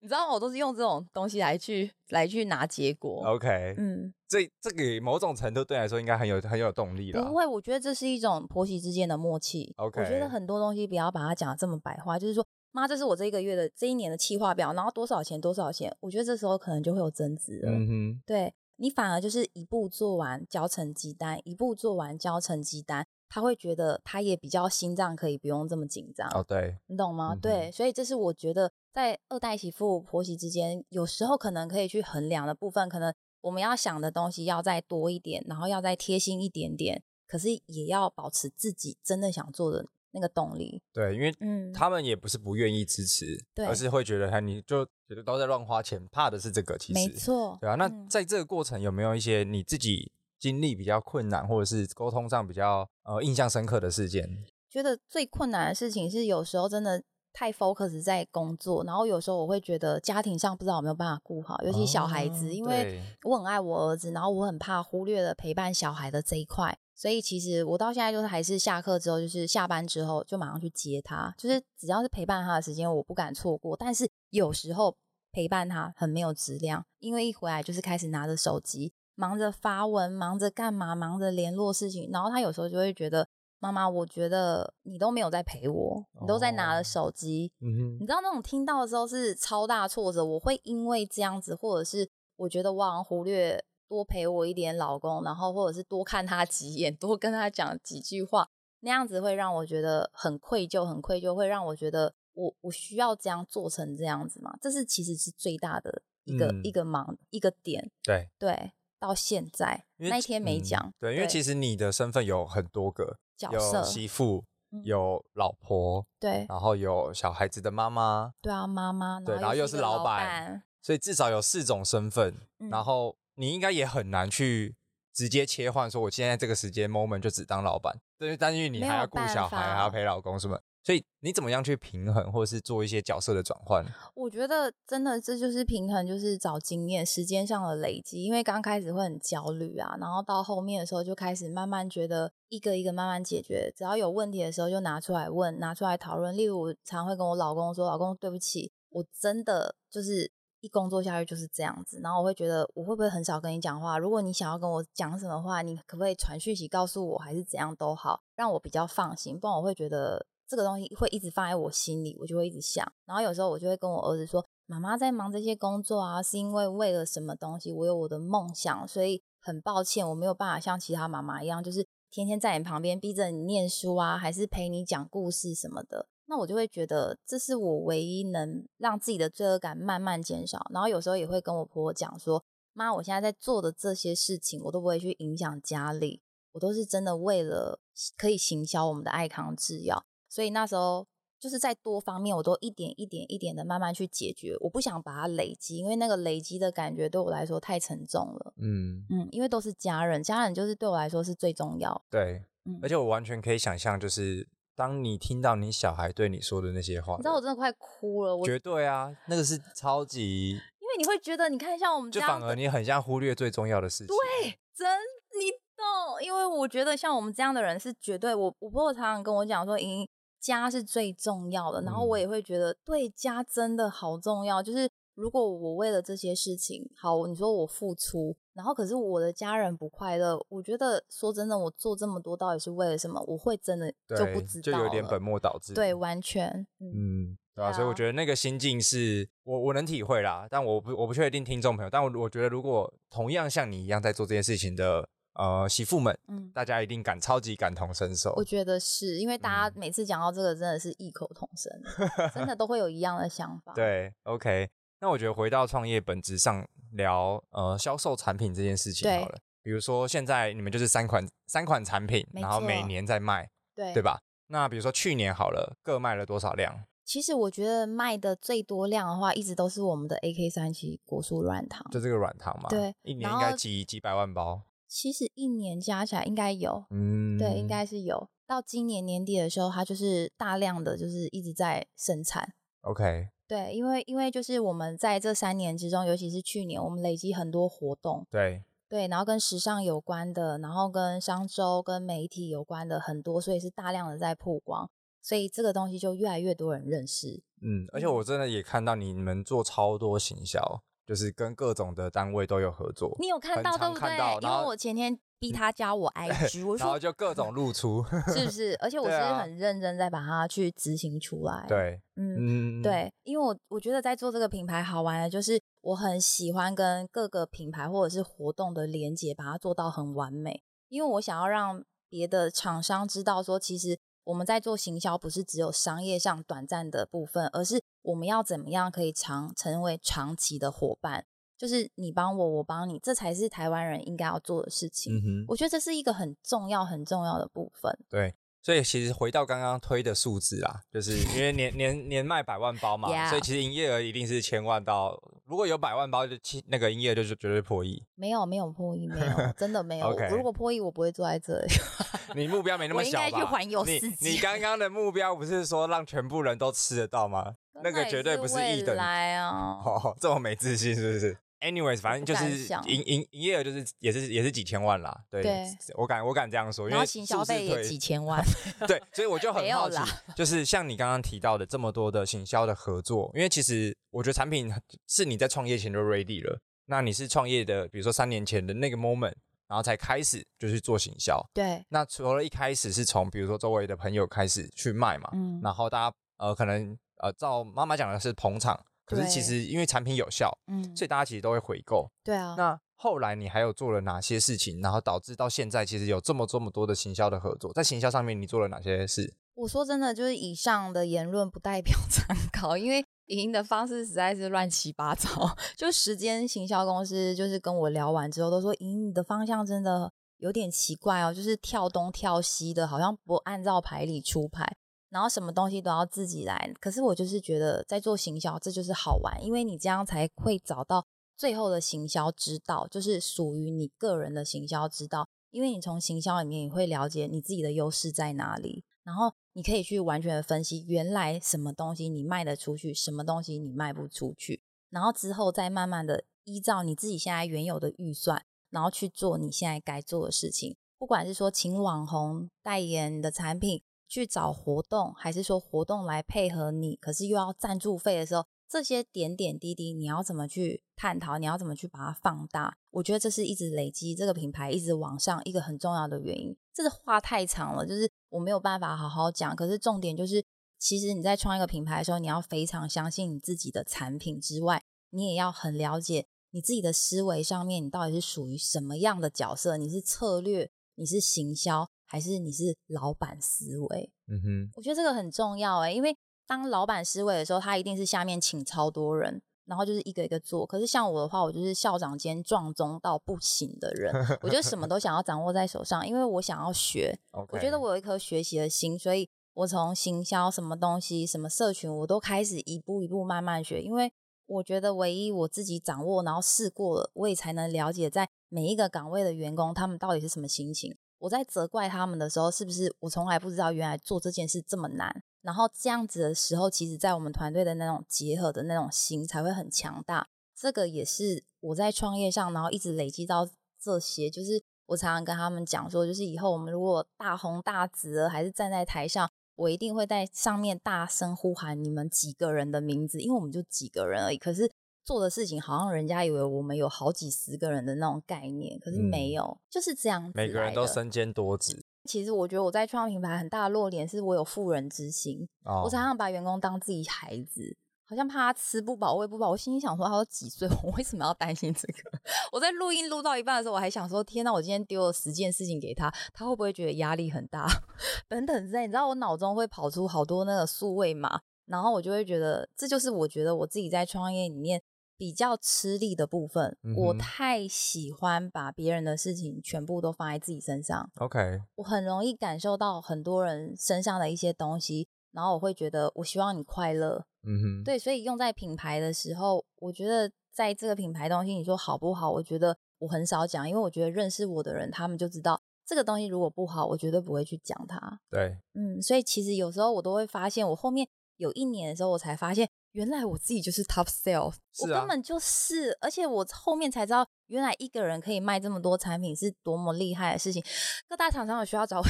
[0.00, 0.34] 你知道吗？
[0.34, 3.22] 我都是用这种东西来去来去拿结果。
[3.26, 7.24] OK，嗯，这这个某种程度对来说应该很有很有动力了。
[7.24, 9.72] 不会，我觉得这是一种婆媳之间的默契。
[9.76, 17.70] OK，我觉得很多东西不要把它讲得这么白话，就是说，妈，这是我这一个月的这一年的企划表，然后多少钱多少钱，我觉得这时候可能就会有增值了。
[17.70, 23.06] 嗯哼，对，你反而就是一步做完交成绩单，一步做完交成绩单。
[23.26, 27.32] 他会觉得他也比较心脏可以不用这么紧张哦，对，你懂吗？
[27.34, 40.80] 嗯、对，所以这是我觉得在二代媳妇婆媳之间，有时候可能可以去衡量的部分，可能我们要想的东西要再多一点，然后要再贴心一点点，可是也要保持自己真的想做的那个动力。
[40.92, 47.74] 对，因为嗯，他们也不是不愿意支持，对，而是会觉得他你就觉得都在乱花钱，怕的是这个，其实没错，对啊。
[47.74, 50.12] 那在这个过程有没有一些你自己？
[50.36, 54.44] 经历比较困难，或者是沟通上比较呃印象深刻的事件？
[54.68, 57.02] 觉得最困难的事情是有时候真的
[57.34, 66.78] 太 focus 在工作，然后有时候我会觉得家庭上不知道有没有办法顾好，尤其小孩子，哦、因为我很爱我儿子，然后我很怕忽略了陪伴小孩的这一块。
[66.94, 73.76] 所以其实我到现在就是还是下课之后，就是下班之后就马上去接他，就是只要是陪伴他的时间，我不敢错过。
[73.76, 74.96] 但是有时候
[75.32, 82.08] 陪伴他很没有质量，因为一回来就是开始拿着手机，忙着发文，忙着干嘛，忙着联络事情。
[82.12, 83.26] 然后他有时候就会觉得，
[83.64, 87.50] 妈妈，我觉得你都没有在陪我，你都在拿着手机。
[87.56, 87.94] 哦，嗯哼。
[87.94, 93.64] 你知道那种听到的时候是超大挫折，我会因为这样子，或者是我觉得我好像忽略。
[93.86, 98.48] 多陪我一点，老公，然后或者是多看他几眼，多跟他讲几句话，
[98.80, 104.56] 那样子会让我觉得很愧疚，很愧疚，会让我觉得我我需要这样做成这样子嘛？
[104.60, 107.88] 这是其实是最大的一个、嗯、一个忙一个点。
[108.02, 110.94] 对对，到现在那一天没讲、嗯。
[110.98, 114.44] 对，因为其实你的身份有很多个角色，有媳妇，
[114.84, 123.16] 有老婆，对，然后有小孩子的妈妈，对啊，妈妈，对，然后又是老板，所以至少有四种身份，嗯、然后。
[123.36, 124.76] 你应该也很难去
[125.12, 133.84] 直接切换，说我现在这个时间 moment 就只当老板，对，但是你还要顾小孩，还要陪老公什么，所以你怎么样去平衡，或者是做一些角色的转换？
[134.14, 138.22] 我觉得真的这就是平衡，就是找经验、时间上的累积。
[138.22, 146.36] 因为刚开始会很焦虑啊，然后到后面的时候就开始慢慢觉得一个一个慢慢解决，只要有问题的时候就拿出来问，拿出来讨论。
[146.36, 150.30] 例如我常会跟我老公说：“老公，对不起，我真的就是。”
[150.64, 153.98] 一工作下去就是这样子，然后我会觉得我会不会很少跟你讲话？
[153.98, 159.38] 如果你想要跟我讲什么话，你可不可以传讯息告诉我，还是怎样都好，让我比较放心。
[159.38, 162.86] 不然我会觉得这个东西会一直放在我心里，我就会一直想。
[163.06, 167.72] 然后有时候我就会跟我儿子说：“妈妈在忙这些工作啊，是因为为了什么东西？
[167.72, 180.66] 我有我的梦想，所以很抱歉，我没有办法像其他妈妈一样，就是天天在你旁边逼着你念书啊，还是陪你讲故事什么的。”那我就会觉得，这是我唯一能让自己的罪恶感慢慢减少。
[180.72, 187.78] 然后有时候也会跟我婆婆讲说：“妈，我现在在做的这些事情，我都不会去影响家里，我都是真的为了
[188.16, 190.04] 可以行销我们的爱康制药。”
[190.34, 191.06] 所以那时候
[191.38, 194.56] 就是在多方面，我都一点一点一点的慢慢去解决。
[194.60, 198.52] 我不想把它累积，因为那个累积的感觉对我来说太沉重了。
[198.56, 202.04] 嗯嗯，因为都是家人，家人就是对我来说是最重要。
[202.10, 204.48] 对，嗯，而且我完全可以想象，就是。
[204.76, 208.36] 当你听到你小孩对你说的那些话，你知道我真的快哭了。
[208.36, 214.08] 我绝对啊，那个是超级， 因为你会觉得，你看像我们这样，就反而你很像忽略最重要的事情。
[214.08, 214.98] 对，真
[215.40, 220.04] 你懂，因为我觉得像我们这样的人是绝对，我我婆婆常常跟我讲说，因
[220.44, 224.88] 家是最重要的，然后我也会觉得，嗯、对，家真的好重要，就是。
[225.16, 233.22] 如果我为了这些事情，好，你说我付出，然后可是我的家人不快乐，我觉得说真的，我做这么多到底是为了什么？
[233.28, 235.72] 我会真的就不知道，就有点本末倒置。
[235.72, 236.48] 对，完全，
[236.80, 236.90] 嗯，
[237.30, 248.32] 嗯对啊，所以我觉得那个心境是我我能体会啦，但我不我不确定听众朋友，但我我觉得如果同样像你一样在做这件事情的呃媳妇们，嗯，大家一定感超级感同身受。
[248.36, 251.70] 我觉得是因为大家每次讲到这个，真的是异口同声，
[252.18, 253.72] 嗯、真的都会有一样的想法。
[253.76, 254.68] 对，OK。
[255.00, 259.38] 那我觉得回到创业本质上聊，呃，销售产品这件事情好了。
[259.62, 264.20] 比如说现在你们就是三款三款产品，然后每年在卖，对对吧？
[264.46, 266.84] 那比如说去年好了，各卖了多少量？
[267.04, 272.68] 其实我觉得卖的最多量的话，一直都是我们的 AK 三七果蔬软糖，就这个软糖嘛。
[272.70, 274.62] 对，一年应该几几百万包。
[274.94, 278.28] 其实一年加起来应该有，嗯，对，应该是有。
[278.46, 282.54] 到今年年底的时候，它就是大量的就是一直在生产。
[282.82, 283.30] OK。
[283.48, 294.88] 对，因为因为就是我们在这三年之中，尤其是去年，我们累积很多活动，对对，然后跟时尚有关的，然后跟商周、跟媒体有关的很多，所以是大量的在曝光，
[295.20, 297.42] 所以这个东西就越来越多人认识。
[297.60, 303.16] 嗯，而且我真的也看到你们做超多行销，就是跟各种的单位都有合作。
[303.18, 304.38] 你有看到对不对？
[304.42, 305.18] 因为我前天。
[305.40, 308.74] 逼他加我 IG，我说，然后就各种露出， 是不是？
[308.80, 311.66] 而且我是很认真在把它去执行出来。
[311.68, 320.62] 对，嗯，对，因为我我觉得在做这个品牌好玩的，就是我很喜欢跟各个品牌或者是活动的连接，把它做到很完美。
[320.88, 331.24] 因为我想要让别的厂商知道说，其实我们在做行销不是只有商业上短暂的部分，而是我们要怎么样可以长成为长期的伙伴。
[331.56, 335.14] 就是你帮我，我帮你，这才是台湾人应该要做的事情。
[335.14, 337.96] 嗯，我觉得这是一个很重要、很重要的部分。
[338.10, 338.34] 对，
[338.64, 343.28] 所以其实回到刚刚推的数字啦，就是因为年 年年卖百万包嘛，yeah.
[343.28, 346.34] 所以其实营业额一定是千万到如果有百万包，就
[346.68, 348.02] 那个营业就是绝对破亿。
[348.14, 350.16] 没有，没有破亿，没有，真的没有。
[350.16, 350.30] Okay.
[350.30, 351.74] 如果破亿，我不会坐在这里。
[352.34, 353.24] 你目标没那么小吧？
[353.24, 354.06] 我应该去环游世界。
[354.20, 357.54] 你你刚刚的目标不是说让全部人都吃得到吗？
[357.82, 358.94] 那个绝对不是亿的。
[358.94, 359.50] 来啊！
[359.84, 365.24] 哦， 这么没自信是不是？Anyways，反正就是营营营业额就是也是也是几千万啦。
[365.30, 368.44] 对，对我敢我敢这样说，因为行销费也几千万。
[368.86, 369.98] 对，所以我就 很好奇，
[370.36, 374.70] 就是像你刚刚提到的这么多的行销的合作，因为其实我觉得产品
[375.08, 376.60] 是你在创业前就 ready 了。
[376.84, 379.32] 那你是创业的，比如说三年前的那个 moment，
[379.66, 381.42] 然后才开始就是做行销。
[381.54, 381.82] 对。
[381.88, 388.78] 那除了一开始是从比如说周围的朋友开始去卖嘛，嗯，然后大家呃可能呃照妈妈讲的是捧场。
[389.04, 392.10] 可是其实因为产品有效，嗯，所以大家其实都会回购。
[392.22, 392.54] 对啊。
[392.56, 397.72] 那后来你还有做了哪些事情，然后导致到现在其实有这么这么多的行销的合作？
[397.72, 399.34] 在行销上面你做了哪些事？
[399.54, 405.28] 我说真的，就是以上的言论不代表 参考，因为营运的方式实在是乱七八糟。
[405.76, 414.76] 就时间行销公司就是跟我聊完之后都说，营运的方向真的有点奇怪哦，就是跳东跳西的，好像不按照牌理出牌。
[415.14, 421.06] 然后什么东西都要自己来，可是我就是觉得在做行销，这就是好玩，因为你这样才会找到
[421.36, 425.28] 最后的行销之道，就是属于你个人的行销之道。
[425.52, 434.60] 因为你从行销里面你会了解你自己的优势在哪里，然后你可以去完全的分析原来什么东西你卖得出去，什么东西你卖不出去，
[434.90, 443.80] 然后之后再慢慢的依照你自己现在原有的预算，然后去做你现在该做的事情，不管是说请网红代言的产品。
[444.14, 446.94] 去找活动，还是说活动来配合你？
[446.94, 451.36] 可是又要赞助费的时候，这些点点滴滴，你要怎么去探讨？
[451.36, 452.76] 你要怎么去把它放大？
[452.92, 456.56] 我觉得这是一直累积这个品牌一直往上一个很重要的原因。
[456.72, 459.56] 这个话太长了，就是我没有办法好好讲。
[459.56, 460.44] 可是重点就是，
[460.78, 469.76] 其实你在创一个品牌的时候，你要非常相信你自己的产品之外，你也要很了解你自己的思维上面，你到底是属于什么样的角色？
[469.76, 471.90] 你是策略，你是行销？
[472.14, 474.08] 还是你是老板思维？
[474.28, 480.64] 嗯哼，我觉得这个很重要哎，因为当老板思维的时候，他一定是下面请超多人，然后就是一个一个做。
[480.64, 487.18] 可是像我的话，我就是校长兼撞钟到不行的人，我觉得什么都想要掌握在手上，因为我想要学。
[487.32, 487.48] Okay.
[487.50, 493.82] 我觉得我有一颗学习的心，所以我从行销什么东西、什么社群，我都开始一步一步慢慢学。
[493.82, 494.12] 因为
[494.46, 500.96] 我觉得唯一我自己掌握，然后试过了，我也才能了解在每一个岗位的员工他们到底是什么心情。
[501.18, 505.22] 我在责怪他们的时候，是不是我从来不知道原来做这件事这么难？
[505.40, 510.28] 然后这样子的时候，其实，在我们团队的那种结合的那种心才会很强大。
[510.54, 513.48] 这个也是我在创业上，然后一直累积到
[513.80, 514.28] 这些。
[514.30, 524.36] 就是我常常跟他们讲说，就是以后我们如果大红大紫了，还是站在台上，我一定会在上面大声呼喊你们几个人的名字，因为我们就几个人而已。
[524.36, 524.70] 可是。
[525.04, 530.32] 做的事情好像人家以为我们有好几十个人的那种概念，可是没有，嗯、就是这样子。
[530.34, 531.84] 每个人都身兼多职。
[532.04, 537.76] 其实我觉得我在创品牌很大的弱点是我有妇人之心，哦、我常常把员工当自己孩子，
[538.06, 539.50] 好像怕他吃不饱、喂不饱。
[539.50, 542.18] 我心里想说，他都几岁，我为什么要担心这个？
[542.52, 547.66] 我在录音录到一半的时候，我还想说，天呐，我今天丢了十件事情给他，他会不会觉得压力很大？
[548.28, 554.82] 等等之类，你知道我脑中会跑出好多那个数位码，然后我就会觉得，这就是我觉得我自己在创业里面。
[555.16, 561.10] 比较吃力的部分，嗯、我太喜欢把别人的事情全部都放在自己身上。
[561.16, 567.24] OK，我很容易感受到很多人身上的一些东西，然后我会觉得我希望你快乐。
[567.44, 572.30] 嗯哼，对，所以用在品牌的时候，我觉得在这个品牌东西，你说好不好？
[572.30, 578.20] 我觉得我很少讲，因为我觉得认识我的人，他们就知道这个东西如果不好，我绝对不会去讲它。
[578.30, 581.06] 对，嗯，所以其实有时候我都会发现，我后面
[581.36, 582.68] 有一年的时候，我才发现。
[582.94, 590.64] 原来我自己就是 top 啊，我根本就是，而且我后面才知道，原来一个人可以卖这么多产品是多么厉害的事情。
[591.08, 592.04] 各大厂商有需要找我，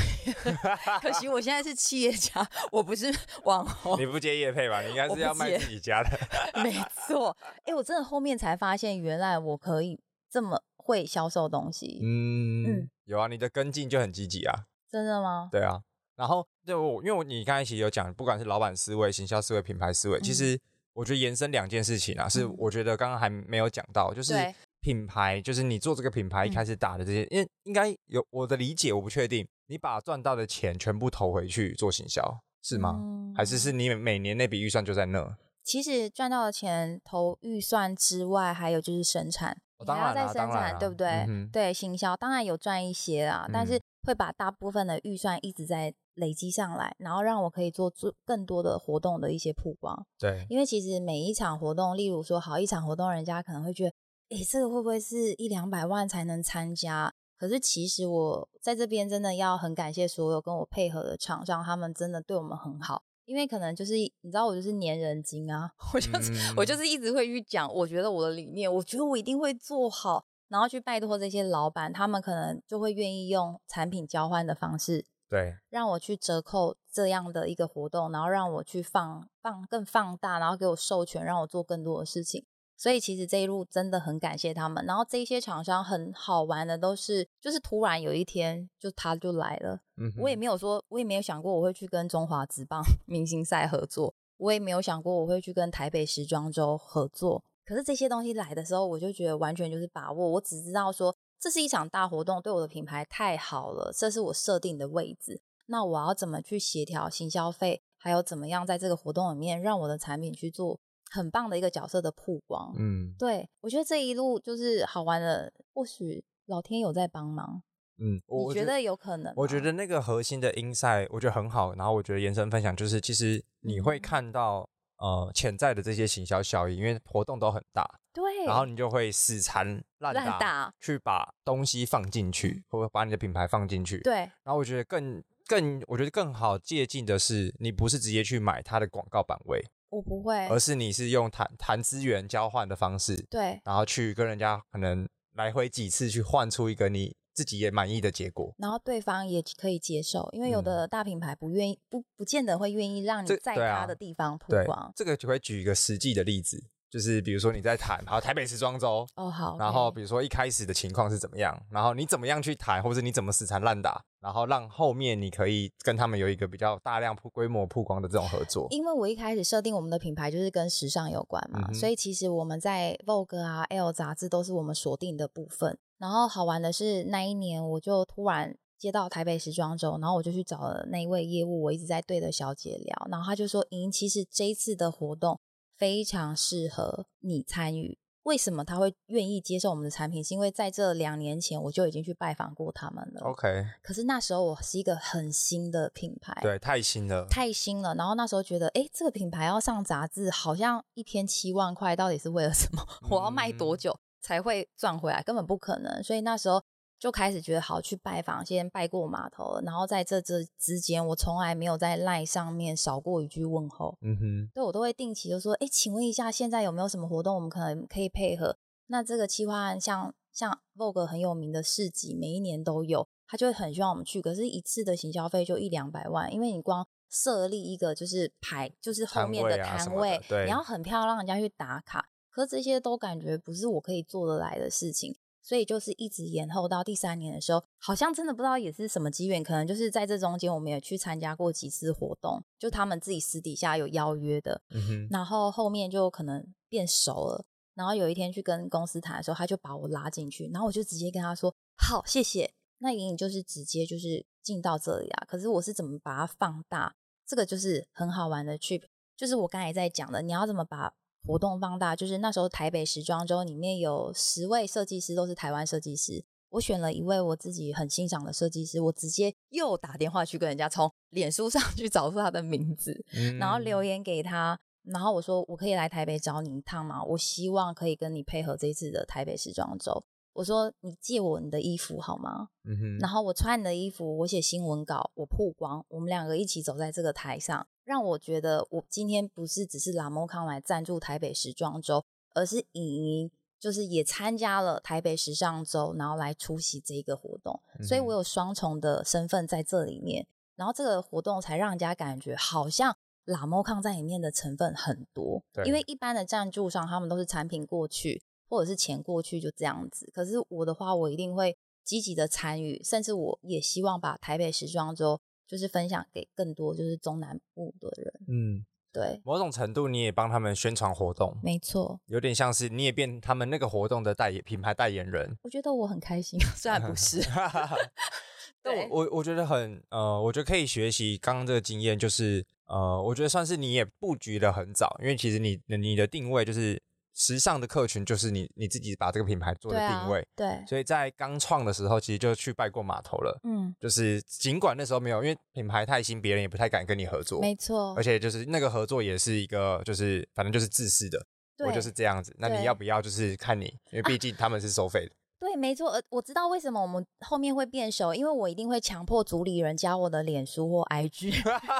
[1.00, 3.10] 可惜我现在是企业家，我不是
[3.44, 3.98] 网红。
[3.98, 4.82] 你不接业配吧？
[4.82, 6.10] 你应该是要卖自己家的。
[6.62, 6.70] 没
[7.06, 9.98] 错，哎、欸，我真的后面才发现，原来我可以
[10.30, 11.98] 这么会销售东西。
[12.02, 14.66] 嗯嗯，有啊，你的跟进就很积极啊。
[14.90, 15.48] 真的吗？
[15.50, 15.80] 对啊，
[16.14, 20.60] 然后就我，因为我你刚才其实有讲，不管是老板思维、行销思维、品牌思维，其实。
[20.94, 24.34] 我觉得延伸两件事情啊，是我觉得刚刚还没有讲到，就是
[24.80, 32.22] 品牌，就是你做这个品牌一开始打的这些，因为应该有我的理解，我不确定，你把赚到的钱全部投回去做行销
[32.62, 32.98] 是吗？
[33.36, 35.36] 还是是你每年那笔预算就在那？
[35.62, 41.26] 其实赚到的钱投预算之外，还有就是生产，你还要再生产，对不对？
[41.50, 50.06] 对，行销当然有赚一些啊，但是会把大部分的预算一直在累积上来，然后让我可以做做更多的活动的一些曝光。
[50.18, 57.12] 对，因为其实每一场活动，例如说好一场活动，人家可能会觉得，诶，这个会不会是一两百万才能参加？
[57.36, 63.02] 可是其实我在这边真的要很感谢所有跟我配合的厂商，他们真的对我们很好。
[63.26, 82.44] 因为可能就是你知道，我就是粘人精啊， 我就是、嗯、我就是一直会去讲，我觉得我的理念，我觉得我一定会做好，然后去拜托这些老板，他们可能就会愿意用产品交换的方式，对，让我去折扣这样的一个活动，然后让我去放放更放大，然后给我授权，让我做更多的事情。
[82.76, 97.44] 所以其实这一路真的很感谢他们，然后这些厂商很好玩的都是，就是突然有一天就他就来了，嗯，我也没有说，我也没有想过我会去跟中华职棒 明星赛合作，我也没有想过我会去跟台北时装周合作。
[97.64, 100.30] 可是这些东西来的时候，我就觉得完全就是把握。
[100.30, 105.40] 我只知道说这是一场大活动，对我的品牌太好了，这是我设定的位置。
[105.66, 110.78] 那我要怎么去协调行消费，还有怎么样在这个活动里面让我的产品去做。
[111.10, 117.62] 很棒的一个角色的曝光，嗯，对，我觉得这一路就是好玩的，或许老天有在帮忙，
[117.98, 119.32] 嗯，我觉得有可能。
[119.36, 134.14] 我觉得那个核心的 insight 我觉得很好，然后我觉得延伸分享就是，其实你会看到、嗯、呃潜在的这些行销效益，因为活动都很大，对，然后你就会死缠烂打，烂打去把东西放进去，或者把你的品牌放进去，对。
[134.14, 139.64] 然后我觉得更更，我觉得更好借鉴的是，你不是直接去买它的广告版位。
[139.90, 154.92] 我不会，而是你是用谈谈资源交换的方式，对，然后去跟人家可能来回几次去换出一个你自己也满意的结果，然后对方也可以接受，因为有的大品牌不愿意，不不见得会愿意让你在他的地方曝光。
[154.94, 156.64] 这个就会举一个实际的例子。
[156.90, 168.68] 就是比如说你在谈，好台北时装周哦好，然后比如说一开始的情况是怎么样，然后你怎么样去谈，或者你怎么死缠烂打，然后让后面你可以跟他们有一个比较大量铺规模曝光的这种合作。
[168.70, 175.76] 因为我一开始设定我们的品牌就是跟时尚有关嘛，嗯、所以其实我们在 Vogue 啊、Elle 杂志都是我们锁定的部分。
[176.04, 185.40] 然后好玩的是那一年我就突然接到台北时装周，然后我就去找了那一位业务，我一直在对的小姐聊，然后她就说：“莹，其实这一次的活动。”
[185.76, 187.98] 非常适合你参与。
[188.22, 190.22] 为什么他会愿意接受我们的产品？
[190.22, 193.20] 是因为在这两年前我就已经去拜访过他们了。
[193.22, 193.66] OK。
[193.82, 197.96] 可是那时候我是一个很新的品牌，对，太新了，太新了。
[197.96, 202.86] 然后那时候觉得，哎，这个品牌要上杂志，好像一篇七万块，到底是为了什么？
[203.10, 205.22] 我要卖多久才会赚回来？
[205.22, 206.02] 根本不可能。
[206.02, 206.62] 所以那时候。
[206.96, 213.98] 就开始觉得好去拜访，先拜过码头，然后在这这之间，我从来没有在 LINE 上面少过一句问候。
[214.00, 218.56] 嗯哼，对我都会定期就说，哎，请问一下，现在有没有什么活动，我们可能可以配合？
[218.86, 235.14] 那这个企划案像像 Vogue 很有名的市集，每一年都有，他就会很希望我们去，可是一次的行销费就一两百万，因为你光设立一个就是牌，就是后面的摊位，你要很漂亮，让人家去打卡，可是这些都感觉不是我可以做得来的事情。
[235.46, 244.62] 所以就是一直延后到第三年的时候，好像真的不知道也是什么机缘，可能就是在这中间，我们也去参加过几次活动，就他们自己私底下有邀约的，
[245.10, 256.96] 然后后面就可能变熟了，然后有一天去跟公司谈的时候，他就把我拉进去，然后我就直接跟他说：“好，谢谢。”那莹莹就是直接就是进到这里啊，可是我是怎么把它放大？
[257.26, 260.94] 这个就是很好玩的 trip，就是我刚才在讲的，你要怎么把。
[261.26, 266.24] 活动放大，就是那时候台北时装周里面有十位设计师，都是台湾设计师。
[266.50, 277.02] 我选了一位我自己很欣赏的设计师，我直接又打电话去跟人家从脸书上去找出他的名字，嗯，然后留言给他，然后我说我可以来台北找你一趟吗？
[277.02, 280.04] 我希望可以跟你配合这一次的台北时装周。
[280.34, 282.48] 我说你借我你的衣服好吗？
[282.64, 287.66] 嗯哼，然后我穿你的衣服，我写新闻稿，我曝光，我们两个一起走在这个台上。
[287.84, 293.30] 让我觉得，我今天不是只是拉莫康来赞助台北时装周，而是莹莹
[293.60, 300.26] 就是也参加了台北时尚周，然后来出席这个活动，嗯、所以我有双重的身份在这里面，
[300.56, 315.20] 然后这个活动才让人家感觉好像拉莫康在里面的成分很多，因为一般的赞助商他们都是产品过去或者是钱过去就这样子，可是我的话，我一定会积极的参与，甚至我也希望把台北时装周。
[315.46, 325.36] 就是分享给更多就是中南部的人，嗯，对，某种程度你也帮他们宣传活动，没错，有点像是你也变他们那个活动的代言品牌代言人。
[325.42, 327.20] 我觉得我很开心， 虽然不是，
[328.62, 336.80] 但我我我觉得很呃，我觉得可以学习刚刚这个经验，就是呃，我觉得算是你也布局的很早，因为其实你你的定位就是
[337.14, 351.24] 时尚的客群就是你你自己把这个品牌做的定位，对，啊、对，所以在刚创的时候，其实就去拜过码头了，嗯，就是尽管那时候没有，因为品牌太新，别人也不太敢跟你合作，没错，而且就是那个合作也是一个，就是反正就是自私的，
[351.56, 355.12] 对我就是这样子，那你要不要就是看你，因为毕竟他们是收费的。
[355.12, 361.32] 啊对，没错，呃，我知道为什么我们后面会变熟，因为我一定会强迫主理人加我的脸书或 IG，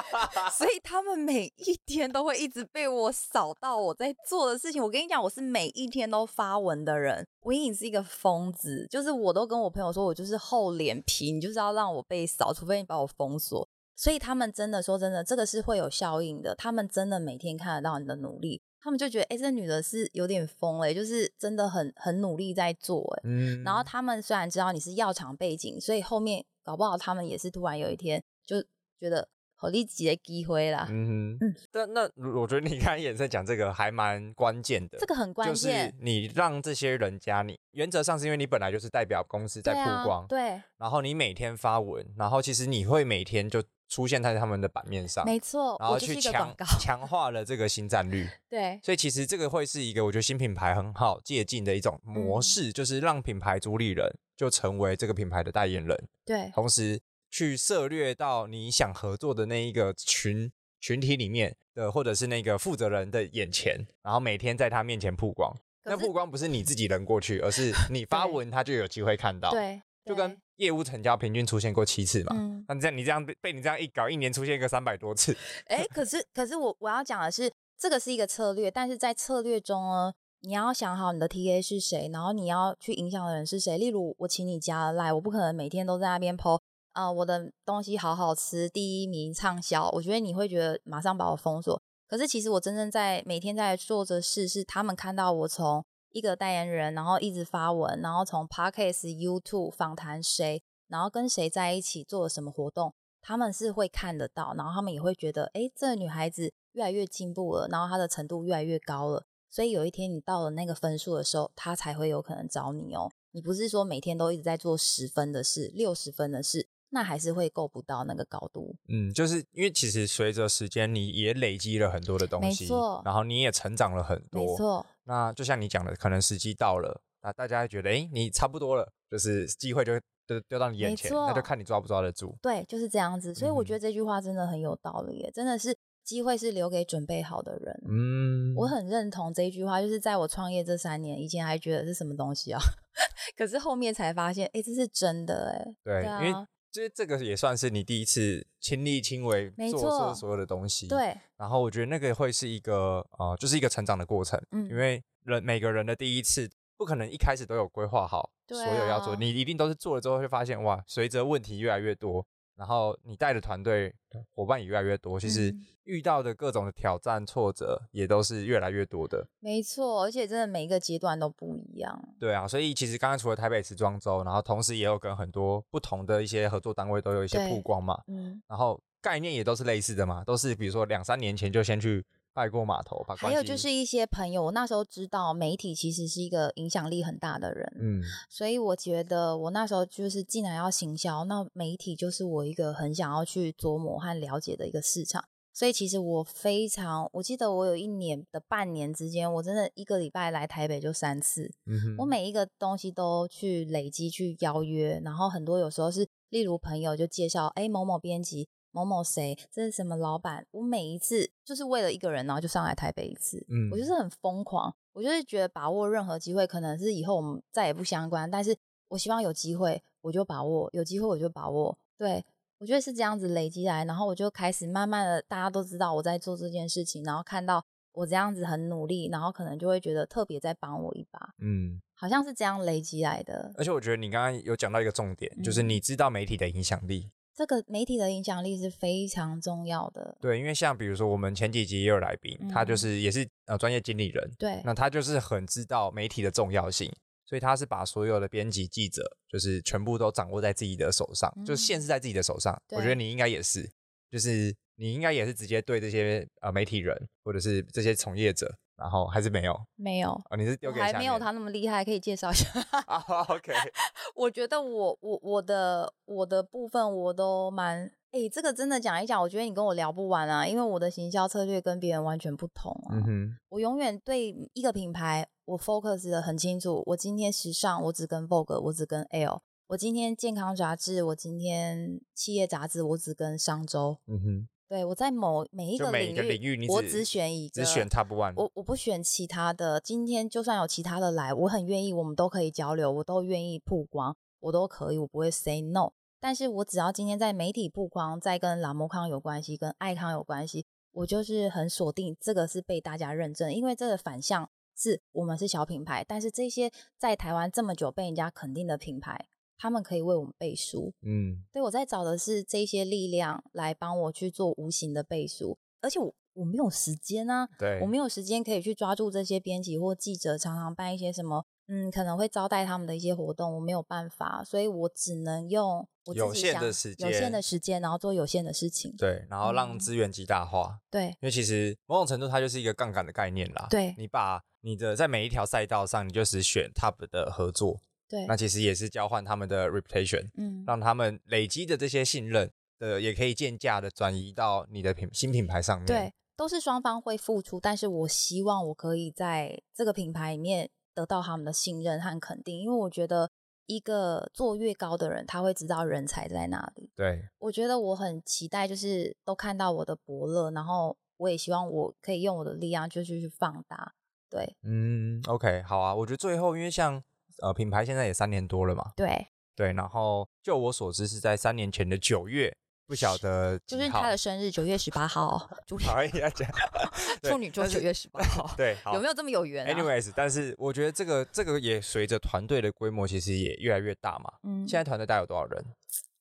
[0.55, 4.81] 所以他们每一天都会一直被我扫到我在做的事情。
[4.83, 13.67] 我跟你讲，我是每一天都发文的人，我已是一个疯子，就是我都跟我朋友说，我就是厚脸皮，你就是要让我被扫，除非你把我封锁。
[13.95, 18.61] 所以他们真的说真的，这个是会有效应的，他们真的每天看得到你的努力。
[18.85, 23.21] 他们就觉得，哎、欸，这女的是有点疯哎，就是真的很很努力在做哎。
[23.23, 23.63] 嗯。
[23.63, 28.61] 然后他们虽然知道你是药厂背景，所以后面搞不好他们也是突然有一天就
[28.99, 30.87] 觉得好利己的机会啦。
[30.89, 31.37] 嗯哼。
[31.41, 31.55] 嗯。
[31.71, 32.01] 但那
[32.37, 34.97] 我觉得你看眼神讲这个还蛮关键的。
[34.99, 35.55] 这个很关键。
[35.55, 40.25] 就是你让这些人加你，原则上是因为你本来就是代表公司在曝光。
[40.27, 40.57] 对啊。
[40.57, 40.61] 对。
[40.77, 43.63] 然后你每天发文，然后其实你会每天就。
[43.87, 48.27] 出现在他们的版面上，没错，然后去强强化了这个新战率。
[48.49, 55.95] 对，所以其实这个会是一个我觉得新品牌很好借鉴的一种模式，嗯、就是让品牌主理人就成为这个品牌的代言人。
[56.25, 56.99] 对，同时
[57.35, 65.53] 去涉略到你想合作的那一个群群体里面的，或者是那个负责人的眼前，然后每天在他面前曝光。
[65.83, 69.51] 那曝光不是你自己人过去，而是你发文，他就有机会看到。
[69.51, 69.81] 对。
[70.05, 72.33] 就跟业务成交平均出现过七次嘛，
[72.69, 75.35] 那、嗯、这样你这样被被你这样一搞，一年出现一个三百多次。
[75.65, 83.77] 哎、欸，可是可是我我要讲的是，这个是一个策略，但是在策略中呢，你要想好你的 TA 是谁，然后你要去影响的人是谁。
[83.77, 86.61] 例如我请你加了 Line，我不可能每天都在那边 po
[86.95, 91.79] 啊，我的东西好好吃，第一名畅销，我觉得你会觉得马上把我封锁。
[92.07, 95.85] 可是其实我真正在每天在做的事，是他们看到我从。
[96.11, 113.11] 一个代言人，然后一直发文，然后从 Podcast、YouTube 访谈谁，然后跟谁在一起做了什么活动，他们是会看得到，然后他们也会觉得，哎，这个女孩子越来越进步了，然后她的程度越来越高了，所以有一天你到了那个分数的时候，他才会有可能找你哦。
[113.31, 116.69] 你不是说每天都一直在做十分的事、六十分的事。
[116.89, 118.75] 那还是会够不到那个高度。
[118.87, 123.01] 嗯，就是因为其实随着时间，你也累积了很多的东西，没错。
[123.03, 124.85] 然后你也成长了很多，没错。
[125.03, 129.93] 那就像你讲的，可能时机到了，那大家觉得，哎，你差不多了，就是机会就
[130.25, 132.35] 丢丢到你眼前，那就看你抓不抓得住。
[132.41, 133.33] 对，就是这样子。
[133.35, 137.83] 所以我觉得这句话真的很有道理耶，嗯、真的是机会是留给准备好的人。
[137.87, 142.59] 嗯，我很认同这一句话，就是在我创业这三年，以前还觉得是什么东西啊，
[143.37, 145.75] 可是后面才发现，哎，这是真的哎。
[145.83, 146.47] 对，因为。
[146.75, 151.17] 其实这个也算是你第一次亲力亲为做做所有的东西，对。
[151.37, 162.27] 然后我觉得那个会是一个呃，就是一个成长的过程，嗯，因为人每个人的第一次不可能一开始都有规划好所有要做，啊、你一定都是做了之后会发现哇，随着问题越来越多。
[162.55, 163.93] 然后你带的团队
[164.33, 165.53] 伙伴也越来越多，其实
[165.83, 169.27] 遇到的各种的挑战挫折也都是越来越多的。
[169.39, 172.15] 没错，而且真的每一个阶段都不一样。
[172.19, 178.01] 对啊，所以其实刚刚除了台北时装周，然后同时也有跟很多不同的一些合作单位都有一些曝光嘛。
[178.07, 178.41] 嗯。
[178.47, 182.05] 然后概念也都是类似的嘛，都是比如说两三年前就先去。
[182.35, 183.03] 拜过码头。
[183.17, 195.23] 还有就是一些朋友，我那时候知道媒体其实是一个影响力很大的人，嗯，所以我觉得我那时候就是既然要行销，那媒体就是我一个很想要去琢磨和了解的一个市场。
[195.53, 208.49] 所以其实我非常，我记得我有一年的半年之间，我真的一个礼拜来台北就三次，嗯，我每一个东西都去累积去邀约，然后很多有时候是例如朋友就介绍，哎，某某编辑。
[208.75, 210.45] 某某谁，这是什么老板？
[210.51, 213.41] 我每一次就是为了一个人，然后就上来台北一次。
[213.47, 218.53] 嗯，我就是很疯狂，我就是觉得把握任何机会，可能是以后我们再也不相关，但是
[218.89, 221.77] 我希望有机会我就把握，有机会我就把握。
[221.97, 222.21] 对，
[222.57, 227.63] 我觉得是这样子累积来，然后我就开始慢慢的，大家都知道我在做这件事情，然后看到
[227.93, 231.33] 我这样子很努力，然后可能就会觉得特别在帮我一把。
[231.39, 233.53] 嗯，好像是这样累积来的。
[233.55, 237.09] 而且我觉得你刚刚有讲到一个重点，嗯，就是你知道媒体的影响力。
[237.35, 240.17] 这个媒体的影响力是非常重要的。
[240.21, 246.89] 对，因为像比如说我们前几集也有来宾，嗯、他就是也是呃专业经理人，对，那他就是很知道媒体的重要性，
[247.25, 252.57] 所以他是把所有的编辑记者就是全部都掌握在自己的手上，嗯、就是限制在自己的手上。
[252.69, 253.69] 我觉得你应该也是，
[254.09, 258.49] 就是你应该也是直接对这些呃媒体人或者是这些从业者。
[258.75, 262.47] 然后还是没有，没有哦，你是丢给还没有他那么厉害，可以介绍一下。
[262.87, 263.53] 啊， OK。
[264.15, 272.95] 我觉得我我我的我的部分我都蛮哎、欸，这个真的讲一讲，我觉得你跟我聊不完啊，因为我的行销策略跟别人完全不同啊。
[272.95, 276.81] 嗯哼，我永远对一个品牌，我 focus 的很清楚。
[276.85, 279.39] 我今天时尚，我只跟 Vogue，我只跟 Elle。
[279.67, 283.97] 我今天健康杂志，我今天企业杂志，我只跟商周。
[284.07, 288.33] 嗯哼，对，我在某每一个领域，每个领域你我只选一个，只选 Top One。
[288.35, 289.79] 我我不选其他的。
[289.79, 295.91] 今天就算有其他的来，我很愿意，我们都可以交流，我都愿意曝光，我都可以，我不会 say no。
[296.19, 309.27] 但是我只要今天在媒体曝光，在跟拉莫康有关系，跟爱康有关系，我就是很锁定这个是被大家认证，因为这个反向是我们是小品牌，但是这些在台湾这么久被人家肯定的品牌，
[309.57, 310.93] 他们可以为我们背书。
[311.01, 321.45] 嗯，对，我在找的是这些力量来帮我去做无形的背书，而且我我没有时间啊，对，我没有时间可以去抓住这些编辑或记者，常常办一些什么。
[321.67, 328.93] 嗯，可能会招待他们的一些活动，我没有办法，所以我只能用我有限的时间，有限的时间，然后做有限的事情。
[328.95, 330.75] 对，然后让资源极大化。
[330.75, 333.65] 嗯、对，因为其实某种程度它就是一个杠杆的概念啦。
[333.71, 337.79] 对，你把你的在每一条赛道上，你就只选 top 的合作。
[338.07, 345.85] 对，那其实也是交换他们的 reputation，嗯，让他们累积的这些信任的，也可以渐价的转移到你的品新品牌上面。
[345.85, 350.69] 对，都是双方会付出，但是我希望我可以在这个品牌里面。
[350.95, 353.29] 得到他们的信任和肯定，因为我觉得
[353.65, 356.89] 一个做越高的人，他会知道人才在哪里。
[356.95, 363.93] 对，我觉得我很期待，就是都看到我的伯乐，然后我也希望我可以用我的力量，就是去放大。
[364.29, 365.93] 对，嗯，OK，好啊。
[365.93, 367.03] 我觉得最后，因为像
[367.41, 372.55] 呃品牌现在也三年多了嘛，对对，然后就我所知是在三年前的九月。
[372.87, 375.39] 不晓得，就是他的生日九月十八号，
[375.87, 376.47] 好意要讲，
[377.23, 384.31] 处女座九月十八号， 对，有没有这么有缘啊？Anyways，但是我觉得这个这个也随着团队的规模，其实也越来越大嘛。
[384.43, 385.65] 嗯，现在团队大概有多少人？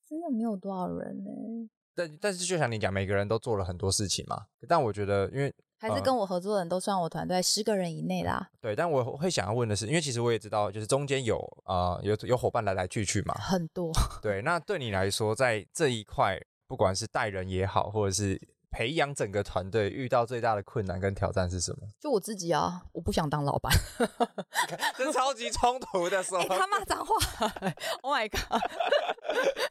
[0.09, 1.31] 真的没有多少人呢。
[1.95, 4.47] 但但是就像你讲，每个人都做了很多事情嘛。
[4.67, 8.49] 但我觉得，因为还是跟我合作的人都算我团队十个人以内啦。
[8.61, 13.93] 对，但我会想要问的是，因为其实我也知道，就是中间有啊有有伙伴来来去去嘛，很多。
[14.23, 16.41] 对，那对你来说，在这一块。
[16.67, 21.87] 不管是带人也好，或者是培养整个团队，遇到最大的困难跟挑战是什么？
[22.01, 23.71] 就我自己啊，我不想当老板，
[24.97, 26.41] 这超级冲突的时候。
[26.41, 27.15] 欸、他骂脏话
[28.01, 28.41] ，Oh my god，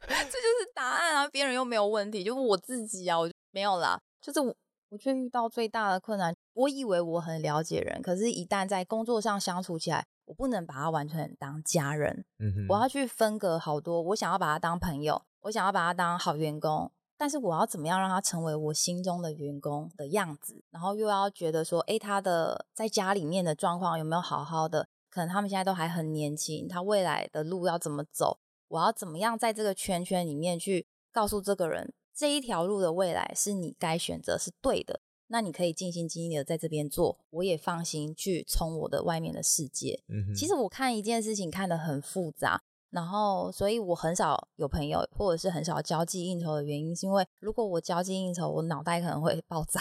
[0.06, 1.28] 这就是答案啊！
[1.28, 4.00] 别人又没有问题，就是我自己啊，我就没有啦。
[4.22, 4.40] 就是
[4.90, 6.34] 我，却遇到最大的困难。
[6.52, 12.24] 我以为我很了解人，可是，一旦在工作上相处起来，我不能把他完全当家人。
[12.38, 15.22] 嗯哼，我要去分隔好多，我想要把他当朋友。
[15.42, 20.64] 我想要把他当好员工，但是我要怎么样让他成为我心中的员工的样子？
[20.70, 24.88] 然后又要觉得说，诶，他的在家里面的状况有没有好好的？
[25.10, 28.38] 可能他们现在都还很年轻，他未来的路要怎么走？
[28.68, 35.00] 我要怎么样在这个圈圈里面去告诉这个人，这一条路的未来是你该选择，是对的。
[35.26, 40.02] 那你可以尽心尽力的在这边做，我也放心去冲我的外面的世界。
[40.08, 42.62] 嗯，其实我看一件事情看得很复杂。
[42.90, 49.80] 然后，所以我很少有朋友，或者是很少交际应酬的原因，是因为如果我交际应酬，我脑袋可能会爆炸。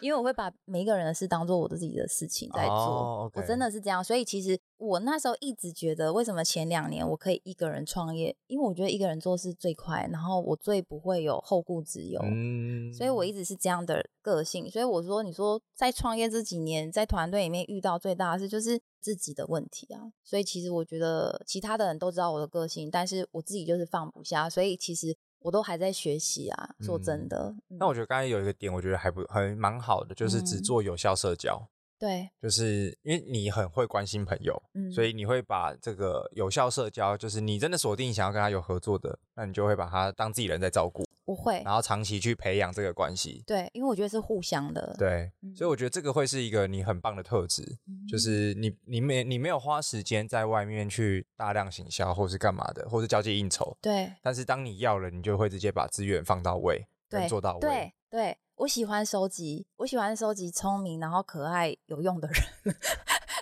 [0.00, 3.32] 因为我会把每一个人的事当做我的自己的事情在做，oh.
[3.34, 4.02] 我真的是这样。
[4.02, 8.34] 所以其实我那时候一直觉得，为什么前两年我可以一个人创业？
[8.46, 12.20] 因为我觉得一个人做事最快，然后我最不会有后顾之忧。
[12.24, 14.70] 嗯，所以我一直是这样的个性。
[14.70, 20.12] 所以我说，你说在创业这几年，在团队里面遇到最大的事就是自己的问题啊。
[20.24, 24.48] 所以其实我觉得其他的人都知道我的个性，但是我自己就是放不下。
[24.48, 25.16] 所以其实。
[25.40, 27.54] 我都还在学习啊，说真的。
[27.68, 31.56] 那我觉得刚才有一个点，我觉得还不还蛮好的，就是只做有效社交。
[31.58, 31.68] 嗯、
[31.98, 41.04] 对，就是因为你很会关心朋友，嗯、所以你会把这个有效社交，就是你真的锁定想要跟他有合作的，那你就会把他当自己人在照顾。
[41.30, 43.44] 不会，然后长期去培养这个关系。
[43.46, 44.92] 对，因为我觉得是互相的。
[44.98, 53.78] 对，所以我觉得这个会是一个你很棒的特质，嗯、就是你你没你没有花时间在外面去大量行销，或是干嘛的，或是交际应酬。
[53.80, 54.12] 对。
[54.20, 57.60] 但是当你要了，你就会直接把资源放到位，对，做到位。
[57.60, 62.74] 对对，我喜欢收集，我喜欢收集聪明然后可爱有用的人。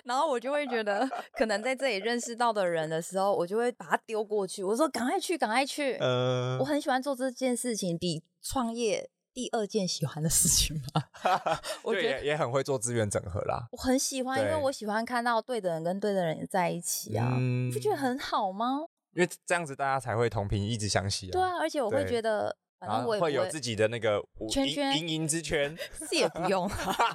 [0.05, 4.63] 然后我就会觉得，可能在这里认识到的人的时候，我就会把他丢过去。
[4.63, 11.03] 我说：“赶快去，赶快去。”呃，我很喜欢做这件事情，比创业第二件喜欢的事情嘛。
[11.83, 13.67] 我觉得也很会做资源整合啦。
[13.71, 18.85] 我很喜欢，因为我喜欢看到对的人跟对的人在一起啊，你不觉得很好吗？
[19.13, 21.33] 因为这样子大家才会同频，一直相惜啊。
[21.33, 22.55] 对啊，而且我会觉得。
[22.79, 25.77] 反正我也会，有自己的那个圈圈，营营之圈，
[26.09, 26.69] 是也不用，